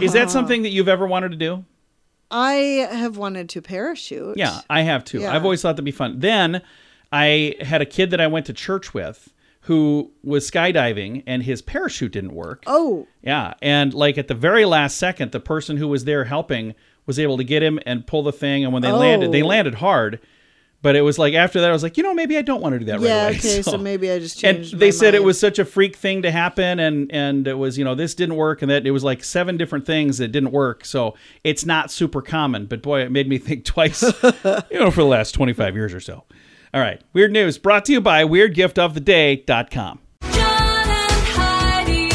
is 0.00 0.12
that 0.12 0.28
something 0.30 0.62
that 0.62 0.70
you've 0.70 0.88
ever 0.88 1.06
wanted 1.06 1.30
to 1.30 1.36
do? 1.36 1.64
I 2.30 2.88
have 2.90 3.16
wanted 3.16 3.48
to 3.50 3.62
parachute. 3.62 4.36
Yeah, 4.36 4.60
I 4.68 4.82
have 4.82 5.04
too. 5.04 5.20
Yeah. 5.20 5.34
I've 5.34 5.44
always 5.44 5.62
thought 5.62 5.72
that'd 5.72 5.84
be 5.84 5.92
fun. 5.92 6.18
Then 6.18 6.62
I 7.12 7.54
had 7.60 7.80
a 7.80 7.86
kid 7.86 8.10
that 8.10 8.20
I 8.20 8.26
went 8.26 8.46
to 8.46 8.52
church 8.52 8.92
with 8.92 9.32
who 9.66 10.10
was 10.24 10.50
skydiving 10.50 11.22
and 11.26 11.42
his 11.44 11.62
parachute 11.62 12.12
didn't 12.12 12.34
work. 12.34 12.64
Oh, 12.66 13.06
Yeah, 13.22 13.54
and 13.62 13.94
like 13.94 14.18
at 14.18 14.28
the 14.28 14.34
very 14.34 14.64
last 14.64 14.96
second, 14.96 15.30
the 15.32 15.40
person 15.40 15.76
who 15.76 15.86
was 15.88 16.04
there 16.04 16.24
helping 16.24 16.74
was 17.06 17.18
able 17.18 17.36
to 17.36 17.44
get 17.44 17.62
him 17.62 17.78
and 17.86 18.06
pull 18.06 18.22
the 18.22 18.32
thing. 18.32 18.64
And 18.64 18.72
when 18.72 18.82
they 18.82 18.90
landed, 18.92 19.30
they 19.32 19.42
Oh. 19.42 19.46
landed 19.46 19.74
hard. 19.76 20.18
But 20.82 20.96
it 20.96 21.02
was 21.02 21.16
like 21.16 21.34
after 21.34 21.60
that, 21.60 21.70
I 21.70 21.72
was 21.72 21.84
like, 21.84 21.96
you 21.96 22.02
know, 22.02 22.12
maybe 22.12 22.36
I 22.36 22.42
don't 22.42 22.60
want 22.60 22.72
to 22.72 22.80
do 22.80 22.86
that 22.86 23.00
yeah. 23.00 23.26
right 23.26 23.28
away. 23.30 23.38
Okay, 23.38 23.62
so, 23.70 23.78
maybe 23.78 24.10
I 24.10 24.18
just 24.18 24.36
changed. 24.40 24.72
and 24.72 24.82
they 24.82 24.90
said 24.90 25.14
it 25.14 25.22
was 25.22 25.38
such 25.38 25.60
a 25.60 25.64
freak 25.64 25.94
thing 25.94 26.22
to 26.22 26.32
happen 26.32 26.80
and 26.80 27.08
and 27.12 27.46
it 27.46 27.54
was 27.54 27.78
you 27.78 27.84
know 27.84 27.94
this 27.94 28.16
didn't 28.16 28.34
work 28.34 28.62
and 28.62 28.70
that 28.72 28.84
it 28.84 28.90
was 28.90 29.04
like 29.04 29.22
seven 29.22 29.56
different 29.56 29.86
things 29.86 30.18
that 30.18 30.32
didn't 30.32 30.50
work 30.50 30.84
so 30.84 31.14
it's 31.44 31.64
not 31.64 31.92
super 31.92 32.20
common 32.20 32.66
but 32.66 32.82
boy 32.82 33.00
it 33.00 33.12
made 33.12 33.28
me 33.28 33.38
think 33.38 33.64
twice 33.74 34.02
you 34.72 34.78
know 34.80 34.90
for 34.90 35.02
the 35.02 35.06
last 35.06 35.30
25 35.36 35.76
years 35.76 35.94
or 35.94 36.00
so 36.00 36.24
all 36.74 36.80
right 36.80 37.00
weird 37.12 37.32
news 37.32 37.58
brought 37.58 37.84
to 37.84 37.92
you 37.92 38.00
by 38.00 38.24
weirdgiftoftheday.com 38.24 39.98
John 40.32 40.88
and 40.88 41.10
Heidi. 41.28 42.08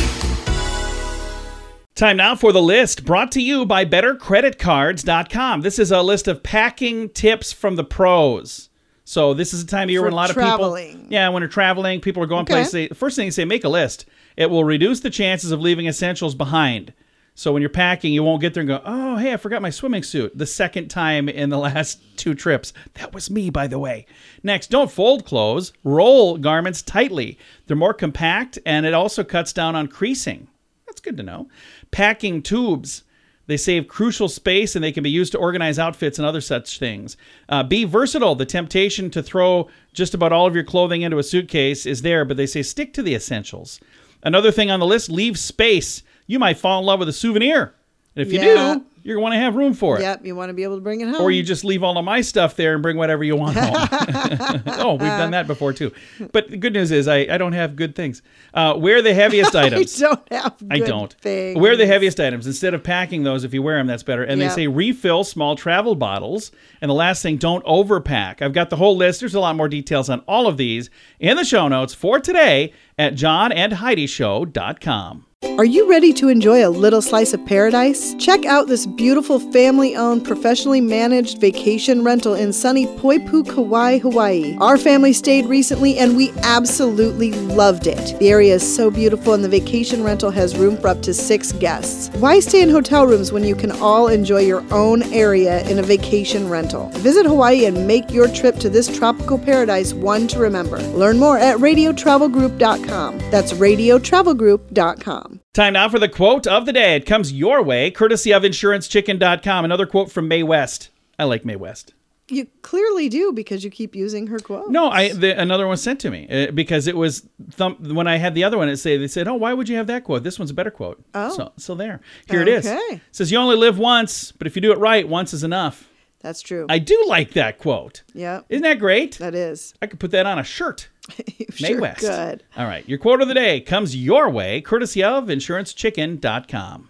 Time 1.95 2.17
now 2.17 2.35
for 2.35 2.51
the 2.51 2.61
list 2.61 3.05
brought 3.05 3.31
to 3.33 3.41
you 3.41 3.65
by 3.65 3.85
bettercreditcards.com. 3.85 5.61
This 5.61 5.79
is 5.79 5.91
a 5.91 6.01
list 6.01 6.27
of 6.27 6.43
packing 6.43 7.09
tips 7.09 7.51
from 7.51 7.75
the 7.75 7.83
pros. 7.83 8.69
So 9.03 9.33
this 9.33 9.53
is 9.53 9.63
a 9.63 9.67
time 9.67 9.85
of 9.85 9.91
year 9.91 10.01
For 10.01 10.05
when 10.05 10.13
a 10.13 10.15
lot 10.17 10.29
of 10.29 10.35
people 10.35 10.77
Yeah, 11.09 11.29
when 11.29 11.41
they're 11.41 11.47
traveling, 11.47 12.01
people 12.01 12.21
are 12.23 12.27
going 12.27 12.41
Okay. 12.43 12.53
places. 12.53 12.71
They, 12.73 12.87
first 12.89 13.15
thing 13.15 13.25
you 13.25 13.31
say, 13.31 13.45
make 13.45 13.63
a 13.63 13.69
list. 13.69 14.05
It 14.35 14.49
will 14.49 14.63
reduce 14.63 14.99
the 14.99 15.09
chances 15.09 15.51
of 15.51 15.61
leaving 15.61 15.87
essentials 15.87 16.35
behind. 16.35 16.93
So 17.37 17.53
when 17.53 17.61
you're 17.61 17.69
packing, 17.69 18.13
you 18.13 18.23
won't 18.23 18.41
get 18.41 18.55
there 18.55 18.61
and 18.61 18.67
go, 18.67 18.81
"Oh, 18.83 19.17
hey, 19.17 19.31
I 19.31 19.37
forgot 19.37 19.61
my 19.61 19.69
swimming 19.69 20.01
suit." 20.01 20.35
The 20.35 20.47
second 20.47 20.87
time 20.87 21.29
in 21.29 21.51
the 21.51 21.57
last 21.69 21.99
two 22.17 22.33
trips. 22.33 22.73
That 22.95 23.13
was 23.13 23.29
me, 23.29 23.51
by 23.51 23.67
the 23.67 23.77
way. 23.77 24.07
Next, 24.41 24.71
don't 24.71 24.89
fold 24.89 25.23
clothes. 25.23 25.71
Roll 25.83 26.39
garments 26.39 26.81
tightly. 26.81 27.37
They're 27.67 27.77
more 27.77 27.93
compact 27.93 28.57
and 28.65 28.87
it 28.87 28.95
also 28.95 29.23
cuts 29.23 29.53
down 29.53 29.75
on 29.75 29.87
creasing. 29.87 30.47
That's 30.87 30.99
good 30.99 31.15
to 31.17 31.21
know. 31.21 31.47
Packing 31.91 32.41
tubes. 32.41 33.03
They 33.45 33.57
save 33.57 33.87
crucial 33.87 34.29
space 34.29 34.75
and 34.75 34.83
they 34.83 34.91
can 34.91 35.03
be 35.03 35.11
used 35.11 35.31
to 35.33 35.37
organize 35.37 35.77
outfits 35.77 36.17
and 36.17 36.25
other 36.25 36.41
such 36.41 36.79
things. 36.79 37.17
Uh, 37.47 37.61
be 37.61 37.83
versatile. 37.83 38.33
The 38.33 38.47
temptation 38.47 39.11
to 39.11 39.21
throw 39.21 39.69
just 39.93 40.15
about 40.15 40.33
all 40.33 40.47
of 40.47 40.55
your 40.55 40.63
clothing 40.63 41.03
into 41.03 41.19
a 41.19 41.23
suitcase 41.23 41.85
is 41.85 42.01
there, 42.01 42.25
but 42.25 42.35
they 42.35 42.47
say 42.47 42.63
stick 42.63 42.93
to 42.95 43.03
the 43.03 43.13
essentials. 43.13 43.79
Another 44.23 44.51
thing 44.51 44.71
on 44.71 44.79
the 44.79 44.87
list 44.87 45.11
leave 45.11 45.37
space. 45.37 46.01
You 46.27 46.39
might 46.39 46.57
fall 46.57 46.79
in 46.79 46.85
love 46.85 46.99
with 46.99 47.09
a 47.09 47.13
souvenir. 47.13 47.73
And 48.15 48.25
if 48.25 48.33
you 48.33 48.39
do, 48.39 48.83
you're 49.03 49.15
going 49.15 49.17
to 49.17 49.21
want 49.21 49.33
to 49.35 49.39
have 49.39 49.55
room 49.55 49.73
for 49.75 49.99
it. 49.99 50.01
Yep, 50.01 50.25
you 50.25 50.35
want 50.35 50.49
to 50.49 50.53
be 50.55 50.63
able 50.63 50.73
to 50.75 50.81
bring 50.81 51.01
it 51.01 51.07
home. 51.07 51.21
Or 51.21 51.29
you 51.29 51.43
just 51.43 51.63
leave 51.63 51.83
all 51.83 51.95
of 51.99 52.03
my 52.03 52.21
stuff 52.21 52.55
there 52.55 52.73
and 52.73 52.81
bring 52.81 52.97
whatever 52.97 53.23
you 53.23 53.35
want 53.35 53.55
home. 53.55 53.75
oh, 54.79 54.93
we've 54.93 55.01
done 55.01 55.29
that 55.31 55.45
before 55.45 55.71
too. 55.71 55.91
But 56.33 56.49
the 56.49 56.57
good 56.57 56.73
news 56.73 56.89
is 56.91 57.07
I, 57.07 57.17
I 57.29 57.37
don't 57.37 57.53
have 57.53 57.75
good 57.75 57.95
things. 57.95 58.23
Uh, 58.55 58.73
wear 58.75 59.03
the 59.03 59.13
heaviest 59.13 59.55
items. 59.55 60.01
I 60.01 60.07
don't 60.07 60.31
have 60.33 60.57
good 60.57 60.73
I 60.73 60.79
don't. 60.79 61.13
things. 61.13 61.59
Wear 61.59 61.77
the 61.77 61.85
heaviest 61.85 62.19
items. 62.19 62.47
Instead 62.47 62.73
of 62.73 62.83
packing 62.83 63.21
those, 63.23 63.43
if 63.43 63.53
you 63.53 63.61
wear 63.61 63.77
them, 63.77 63.85
that's 63.85 64.01
better. 64.03 64.23
And 64.23 64.41
Yep. 64.41 64.49
they 64.49 64.55
say 64.63 64.67
refill 64.67 65.23
small 65.23 65.55
travel 65.55 65.93
bottles. 65.93 66.51
And 66.81 66.89
the 66.89 66.95
last 66.95 67.21
thing, 67.21 67.37
don't 67.37 67.63
overpack. 67.65 68.41
I've 68.41 68.53
got 68.53 68.71
the 68.71 68.77
whole 68.77 68.97
list. 68.97 69.19
There's 69.19 69.35
a 69.35 69.39
lot 69.39 69.55
more 69.55 69.69
details 69.69 70.09
on 70.09 70.21
all 70.21 70.47
of 70.47 70.57
these 70.57 70.89
in 71.19 71.37
the 71.37 71.45
show 71.45 71.67
notes 71.67 71.93
for 71.93 72.19
today 72.19 72.73
at 72.97 73.13
johnandheidishow.com. 73.13 75.26
Are 75.57 75.65
you 75.65 75.89
ready 75.89 76.13
to 76.13 76.29
enjoy 76.29 76.67
a 76.67 76.69
little 76.69 77.01
slice 77.01 77.33
of 77.33 77.43
paradise? 77.45 78.13
Check 78.19 78.45
out 78.45 78.67
this 78.67 78.85
beautiful 78.85 79.39
family 79.39 79.95
owned, 79.95 80.23
professionally 80.23 80.81
managed 80.81 81.41
vacation 81.41 82.03
rental 82.03 82.35
in 82.35 82.53
sunny 82.53 82.85
Poipu, 82.85 83.47
Kauai, 83.47 83.97
Hawaii. 83.97 84.55
Our 84.59 84.77
family 84.77 85.13
stayed 85.13 85.47
recently 85.47 85.97
and 85.97 86.15
we 86.15 86.31
absolutely 86.43 87.31
loved 87.31 87.87
it. 87.87 88.17
The 88.19 88.29
area 88.29 88.53
is 88.53 88.75
so 88.75 88.91
beautiful 88.91 89.33
and 89.33 89.43
the 89.43 89.49
vacation 89.49 90.03
rental 90.03 90.29
has 90.29 90.55
room 90.55 90.77
for 90.77 90.89
up 90.89 91.01
to 91.01 91.13
six 91.13 91.51
guests. 91.51 92.15
Why 92.17 92.39
stay 92.39 92.61
in 92.61 92.69
hotel 92.69 93.05
rooms 93.07 93.31
when 93.31 93.43
you 93.43 93.55
can 93.55 93.71
all 93.71 94.07
enjoy 94.07 94.41
your 94.41 94.63
own 94.71 95.01
area 95.13 95.67
in 95.69 95.79
a 95.79 95.83
vacation 95.83 96.49
rental? 96.49 96.89
Visit 96.95 97.25
Hawaii 97.25 97.65
and 97.65 97.87
make 97.87 98.11
your 98.11 98.27
trip 98.27 98.57
to 98.57 98.69
this 98.69 98.95
tropical 98.95 99.39
paradise 99.39 99.91
one 99.93 100.27
to 100.29 100.37
remember. 100.39 100.79
Learn 100.93 101.17
more 101.17 101.39
at 101.39 101.57
radiotravelgroup.com. 101.57 103.17
That's 103.31 103.53
radiotravelgroup.com. 103.53 105.26
Time 105.53 105.73
now 105.73 105.89
for 105.89 105.99
the 105.99 106.09
quote 106.09 106.47
of 106.47 106.65
the 106.65 106.73
day. 106.73 106.95
It 106.95 107.05
comes 107.05 107.31
your 107.33 107.61
way, 107.63 107.91
courtesy 107.91 108.33
of 108.33 108.43
insurancechicken.com. 108.43 109.65
Another 109.65 109.85
quote 109.85 110.11
from 110.11 110.27
Mae 110.27 110.43
West. 110.43 110.89
I 111.19 111.23
like 111.25 111.45
Mae 111.45 111.55
West. 111.55 111.93
You 112.29 112.47
clearly 112.61 113.07
do 113.07 113.31
because 113.31 113.63
you 113.63 113.69
keep 113.69 113.95
using 113.95 114.27
her 114.27 114.39
quote. 114.39 114.69
No, 114.69 114.89
I 114.89 115.13
the, 115.13 115.39
another 115.39 115.65
one 115.65 115.77
sent 115.77 116.01
to 116.01 116.11
me 116.11 116.27
uh, 116.29 116.51
because 116.51 116.87
it 116.87 116.97
was 116.97 117.27
thump, 117.51 117.79
when 117.79 118.05
I 118.05 118.17
had 118.17 118.35
the 118.35 118.43
other 118.43 118.57
one. 118.57 118.67
It 118.67 118.75
say 118.77 118.97
they 118.97 119.07
said, 119.07 119.29
"Oh, 119.29 119.35
why 119.35 119.53
would 119.53 119.69
you 119.69 119.77
have 119.77 119.87
that 119.87 120.03
quote? 120.03 120.23
This 120.23 120.37
one's 120.37 120.51
a 120.51 120.53
better 120.53 120.71
quote." 120.71 121.01
Oh. 121.13 121.33
so 121.33 121.53
so 121.55 121.73
there, 121.73 122.01
here 122.29 122.41
it 122.41 122.49
is. 122.49 122.67
Okay. 122.67 122.95
It 122.95 123.01
says 123.11 123.31
you 123.31 123.37
only 123.37 123.55
live 123.55 123.79
once, 123.79 124.33
but 124.33 124.45
if 124.45 124.57
you 124.57 124.61
do 124.61 124.73
it 124.73 124.77
right, 124.77 125.07
once 125.07 125.33
is 125.33 125.45
enough. 125.45 125.87
That's 126.19 126.41
true. 126.41 126.65
I 126.67 126.79
do 126.79 127.01
like 127.07 127.31
that 127.31 127.59
quote. 127.59 128.03
Yeah, 128.13 128.41
Isn't 128.49 128.63
that 128.63 128.79
great? 128.79 129.17
that 129.19 129.35
is. 129.35 129.73
I 129.81 129.87
could 129.87 129.99
put 129.99 130.11
that 130.11 130.25
on 130.25 130.37
a 130.39 130.43
shirt. 130.43 130.89
Sure 131.51 131.81
West. 131.81 132.01
could. 132.01 132.43
All 132.55 132.65
right, 132.65 132.87
your 132.87 132.99
quote 132.99 133.21
of 133.21 133.27
the 133.27 133.33
day 133.33 133.61
comes 133.61 133.95
your 133.95 134.29
way, 134.29 134.61
courtesy 134.61 135.03
of 135.03 135.25
InsuranceChicken.com. 135.25 136.89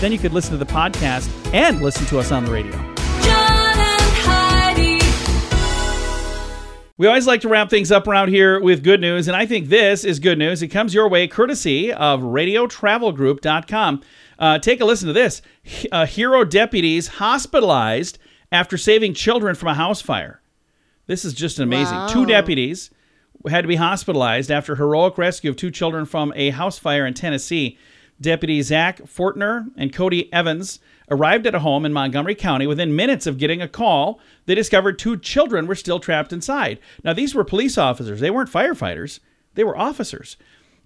Then 0.00 0.12
you 0.12 0.18
could 0.18 0.32
listen 0.32 0.52
to 0.52 0.56
the 0.56 0.70
podcast 0.70 1.28
and 1.52 1.80
listen 1.80 2.06
to 2.06 2.18
us 2.18 2.30
on 2.30 2.44
the 2.44 2.50
radio. 2.52 2.72
John 2.72 3.78
and 3.78 4.02
Heidi. 4.24 4.98
We 6.96 7.06
always 7.06 7.26
like 7.26 7.40
to 7.42 7.48
wrap 7.48 7.70
things 7.70 7.90
up 7.90 8.06
around 8.06 8.28
here 8.28 8.60
with 8.60 8.82
good 8.82 9.00
news, 9.00 9.28
and 9.28 9.36
I 9.36 9.46
think 9.46 9.68
this 9.68 10.04
is 10.04 10.18
good 10.18 10.38
news. 10.38 10.62
It 10.62 10.68
comes 10.68 10.94
your 10.94 11.08
way 11.08 11.26
courtesy 11.28 11.92
of 11.92 12.20
RadioTravelGroup.com. 12.20 14.02
Uh, 14.38 14.58
take 14.58 14.80
a 14.80 14.84
listen 14.84 15.06
to 15.08 15.12
this. 15.12 15.42
Uh, 15.92 16.06
hero 16.06 16.44
deputies 16.44 17.08
hospitalized 17.08 18.18
after 18.50 18.78
saving 18.78 19.14
children 19.14 19.54
from 19.54 19.68
a 19.68 19.74
house 19.74 20.00
fire. 20.00 20.40
This 21.06 21.24
is 21.24 21.34
just 21.34 21.58
amazing. 21.58 21.96
Wow. 21.96 22.08
Two 22.08 22.26
deputies 22.26 22.90
had 23.48 23.62
to 23.62 23.68
be 23.68 23.76
hospitalized 23.76 24.50
after 24.50 24.76
heroic 24.76 25.16
rescue 25.18 25.50
of 25.50 25.56
two 25.56 25.70
children 25.70 26.04
from 26.04 26.32
a 26.36 26.50
house 26.50 26.78
fire 26.78 27.06
in 27.06 27.14
Tennessee. 27.14 27.78
Deputy 28.20 28.60
Zach 28.62 28.98
Fortner 29.02 29.70
and 29.76 29.92
Cody 29.92 30.32
Evans 30.32 30.80
arrived 31.10 31.46
at 31.46 31.54
a 31.54 31.60
home 31.60 31.84
in 31.84 31.92
Montgomery 31.92 32.34
County 32.34 32.66
within 32.66 32.96
minutes 32.96 33.26
of 33.26 33.38
getting 33.38 33.62
a 33.62 33.68
call. 33.68 34.20
They 34.46 34.54
discovered 34.54 34.98
two 34.98 35.16
children 35.16 35.66
were 35.66 35.74
still 35.74 36.00
trapped 36.00 36.32
inside. 36.32 36.78
Now, 37.04 37.12
these 37.12 37.34
were 37.34 37.44
police 37.44 37.78
officers. 37.78 38.20
They 38.20 38.30
weren't 38.30 38.50
firefighters, 38.50 39.20
they 39.54 39.64
were 39.64 39.78
officers. 39.78 40.36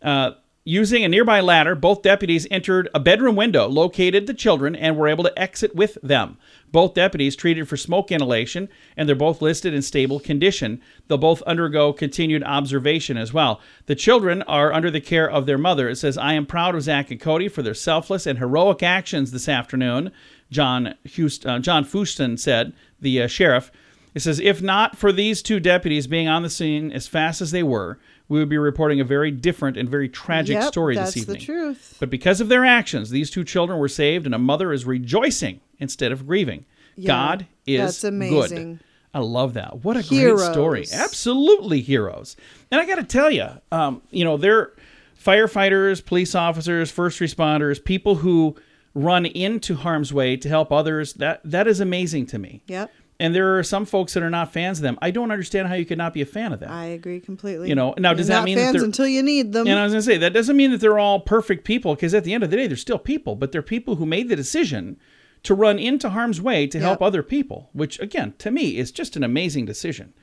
Uh, 0.03 0.33
using 0.65 1.05
a 1.05 1.09
nearby 1.09 1.41
ladder, 1.41 1.75
both 1.75 2.03
deputies 2.03 2.47
entered 2.51 2.89
a 2.95 3.01
bedroom 3.01 3.35
window, 3.35 3.67
located 3.67 4.27
the 4.27 4.35
children, 4.35 4.77
and 4.77 4.97
were 4.97 5.09
able 5.09 5.25
to 5.25 5.39
exit 5.39 5.75
with 5.75 5.99
them. 6.03 6.39
Both 6.71 6.95
deputies 6.95 7.35
treated 7.35 7.69
for 7.69 7.77
smoke 7.77 8.13
inhalation, 8.13 8.69
and 8.97 9.09
they're 9.09 9.17
both 9.17 9.43
listed 9.43 9.75
in 9.75 9.83
stable 9.83 10.21
condition. 10.21 10.81
They'll 11.09 11.19
both 11.19 11.43
undergo 11.43 11.93
continued 11.93 12.45
observation 12.45 13.17
as 13.17 13.33
well. 13.33 13.61
The 13.87 13.97
children 13.97 14.43
are 14.43 14.73
under 14.73 14.91
the 14.91 15.01
care 15.01 15.29
of 15.29 15.47
their 15.47 15.59
mother. 15.59 15.89
It 15.89 15.97
says, 15.97 16.17
I 16.17 16.35
am 16.35 16.47
proud 16.47 16.75
of 16.75 16.83
Zach 16.83 17.11
and 17.11 17.21
Cody 17.21 17.49
for 17.49 17.63
their 17.63 17.75
selfless 17.75 18.27
and 18.27 18.39
heroic 18.39 18.83
actions 18.83 19.33
this 19.33 19.49
afternoon, 19.49 20.13
John, 20.51 20.95
Houston, 21.05 21.51
uh, 21.51 21.59
John 21.59 21.85
Fuson 21.85 22.39
said, 22.39 22.73
the 23.01 23.23
uh, 23.23 23.27
sheriff. 23.27 23.73
It 24.15 24.21
says, 24.21 24.39
if 24.41 24.61
not 24.61 24.97
for 24.97 25.11
these 25.11 25.43
two 25.43 25.59
deputies 25.59 26.07
being 26.07 26.29
on 26.29 26.43
the 26.43 26.51
scene 26.51 26.93
as 26.93 27.09
fast 27.09 27.41
as 27.41 27.51
they 27.51 27.63
were, 27.63 27.99
we 28.29 28.39
would 28.39 28.49
be 28.49 28.59
reporting 28.59 29.01
a 29.01 29.05
very 29.05 29.31
different 29.31 29.77
and 29.77 29.89
very 29.89 30.09
tragic 30.09 30.55
Yep, 30.55 30.65
story 30.69 30.95
this 30.97 31.17
evening. 31.17 31.39
the 31.39 31.45
truth. 31.45 31.97
But 32.01 32.09
because 32.11 32.41
of 32.41 32.49
their 32.49 32.65
actions, 32.65 33.11
these 33.11 33.31
two 33.31 33.45
children 33.45 33.79
were 33.79 33.89
saved, 33.89 34.25
and 34.27 34.35
a 34.35 34.39
mother 34.39 34.73
is 34.73 34.85
rejoicing 34.87 35.61
instead 35.79 36.13
of 36.13 36.27
grieving. 36.27 36.65
Yeah, 36.97 37.07
God 37.09 37.47
is 37.67 37.81
that's 37.81 38.05
amazing. 38.05 38.75
good. 38.77 38.85
I 39.15 39.19
love 39.19 39.55
that. 39.55 39.85
What 39.85 39.97
a 39.97 40.01
Heroes. 40.01 40.41
great 40.43 40.53
story. 40.53 40.85
Absolutely 40.93 41.81
heroes. 41.83 42.35
And 42.71 42.81
I 42.81 42.87
got 42.87 42.95
to 42.97 43.05
tell 43.05 43.31
you, 43.31 43.47
um, 43.71 44.01
you 44.11 44.25
know, 44.25 44.39
they're 44.39 44.73
firefighters, 45.23 46.05
police 46.05 46.35
officers, 46.35 46.91
first 46.91 47.21
responders, 47.21 47.83
people 47.83 48.17
who 48.17 48.57
run 48.95 49.25
into 49.27 49.75
harm's 49.77 50.13
way 50.13 50.37
to 50.37 50.49
help 50.49 50.73
others. 50.73 51.15
That 51.15 51.41
that 51.45 51.67
is 51.67 51.81
amazing 51.81 52.27
to 52.27 52.39
me. 52.39 52.63
Yep, 52.67 52.91
And 53.23 53.33
there 53.33 53.57
are 53.57 53.63
some 53.63 53.87
folks 53.87 54.15
that 54.15 54.23
are 54.25 54.31
not 54.31 54.53
fans 54.53 54.81
of 54.81 54.83
them. 54.83 54.99
I 55.01 55.13
don't 55.13 55.31
understand 55.31 55.69
how 55.69 55.75
you 55.75 55.85
could 55.85 55.97
not 55.97 56.13
be 56.13 56.23
a 56.23 56.27
fan 56.27 56.53
of 56.53 56.59
them. 56.59 56.73
I 56.73 56.87
agree 56.87 57.21
completely. 57.21 57.69
You 57.69 57.77
know, 57.77 57.95
now, 57.97 58.15
does 58.15 58.29
You're 58.29 58.39
that 58.39 58.45
mean 58.45 58.59
that 58.59 58.65
fans 58.65 58.75
they're- 58.75 58.85
until 58.85 59.07
you 59.07 59.23
need 59.23 59.53
them? 59.53 59.69
And 59.69 59.79
I 59.79 59.85
was 59.85 59.93
going 59.93 60.01
to 60.01 60.07
say, 60.07 60.19
that 60.19 60.33
doesn't 60.33 60.57
mean 60.57 60.73
that 60.73 60.81
they're 60.81 60.99
all 60.99 61.21
perfect 61.21 61.65
people, 61.65 61.95
because 61.95 62.15
at 62.15 62.25
the 62.25 62.35
end 62.35 62.43
of 62.43 62.51
the 62.51 62.57
day, 62.57 62.67
they're 62.67 62.77
still 62.77 62.99
people, 62.99 63.37
but 63.37 63.53
they're 63.53 63.63
people 63.63 63.95
who 63.95 64.07
made 64.07 64.29
the 64.29 64.35
decision 64.35 64.97
to 65.45 65.55
run 65.55 65.79
into 65.79 66.11
harm's 66.11 66.41
way 66.41 66.67
to 66.67 66.81
help 66.81 67.01
other 67.01 67.23
people, 67.23 67.71
which, 67.73 68.01
again, 68.01 68.35
to 68.39 68.51
me, 68.51 68.77
is 68.77 68.91
just 68.91 69.15
an 69.15 69.23
amazing 69.23 69.67
decision. 69.67 70.15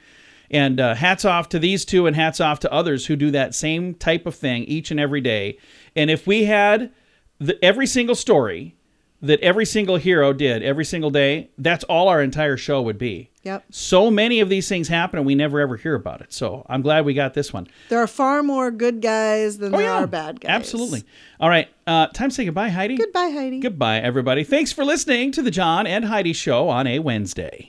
And 0.52 0.82
uh, 0.82 0.96
hats 0.96 1.24
off 1.24 1.48
to 1.50 1.60
these 1.60 1.86
two, 1.86 2.06
and 2.06 2.18
hats 2.18 2.42
off 2.42 2.60
to 2.60 2.74
others 2.74 3.06
who 3.06 3.16
do 3.16 3.32
that 3.32 3.56
same 3.56 3.94
type 3.94 4.26
of 4.26 4.36
thing 4.36 4.66
each 4.66 4.92
and 4.92 5.00
every 5.00 5.22
day. 5.22 5.58
And 5.96 6.12
if 6.12 6.28
we 6.28 6.46
had 6.46 6.92
the, 7.40 7.64
every 7.64 7.88
single 7.88 8.16
story 8.16 8.76
that 9.22 9.40
every 9.42 9.66
single 9.66 9.98
hero 9.98 10.32
did 10.34 10.64
every 10.64 10.86
single 10.86 11.10
day, 11.10 11.50
that's 11.58 11.84
all 11.86 12.08
our 12.08 12.22
entire 12.22 12.58
show 12.58 12.82
would 12.82 12.98
be. 12.98 13.30
Yep. 13.44 13.66
So 13.70 14.12
many 14.12 14.40
of 14.42 14.50
these 14.50 14.68
things 14.68 14.88
happen 14.88 15.18
and 15.18 15.26
we 15.26 15.36
never 15.36 15.60
ever 15.60 15.76
hear 15.78 15.96
about 15.96 16.22
it. 16.22 16.32
So 16.32 16.66
I'm 16.70 16.82
glad 16.82 17.06
we 17.06 17.14
got 17.14 17.34
this 17.34 17.52
one. 17.52 17.68
There 17.90 18.00
are 18.00 18.08
far 18.08 18.44
more 18.44 18.70
good 18.70 19.02
guys 19.02 19.58
than 19.58 19.72
there 19.72 19.92
are 19.92 20.08
bad 20.08 20.40
guys. 20.42 20.50
Oh, 20.50 20.54
Absolutely. 20.54 21.04
All 21.40 21.50
right. 21.50 21.68
Uh, 21.88 22.08
time 22.08 22.30
to 22.30 22.36
say 22.36 22.46
goodbye, 22.46 22.70
Heidi. 22.70 22.98
Goodbye, 22.98 23.30
Heidi. 23.30 23.60
Goodbye, 23.60 24.00
everybody. 24.00 24.44
Thanks 24.44 24.72
for 24.72 24.86
listening 24.86 25.32
to 25.34 25.42
the 25.42 25.52
John 25.52 25.88
and 25.88 26.06
Heidi 26.06 26.34
Show 26.34 26.70
on 26.70 26.86
a 26.88 27.00
Wednesday. 27.00 27.68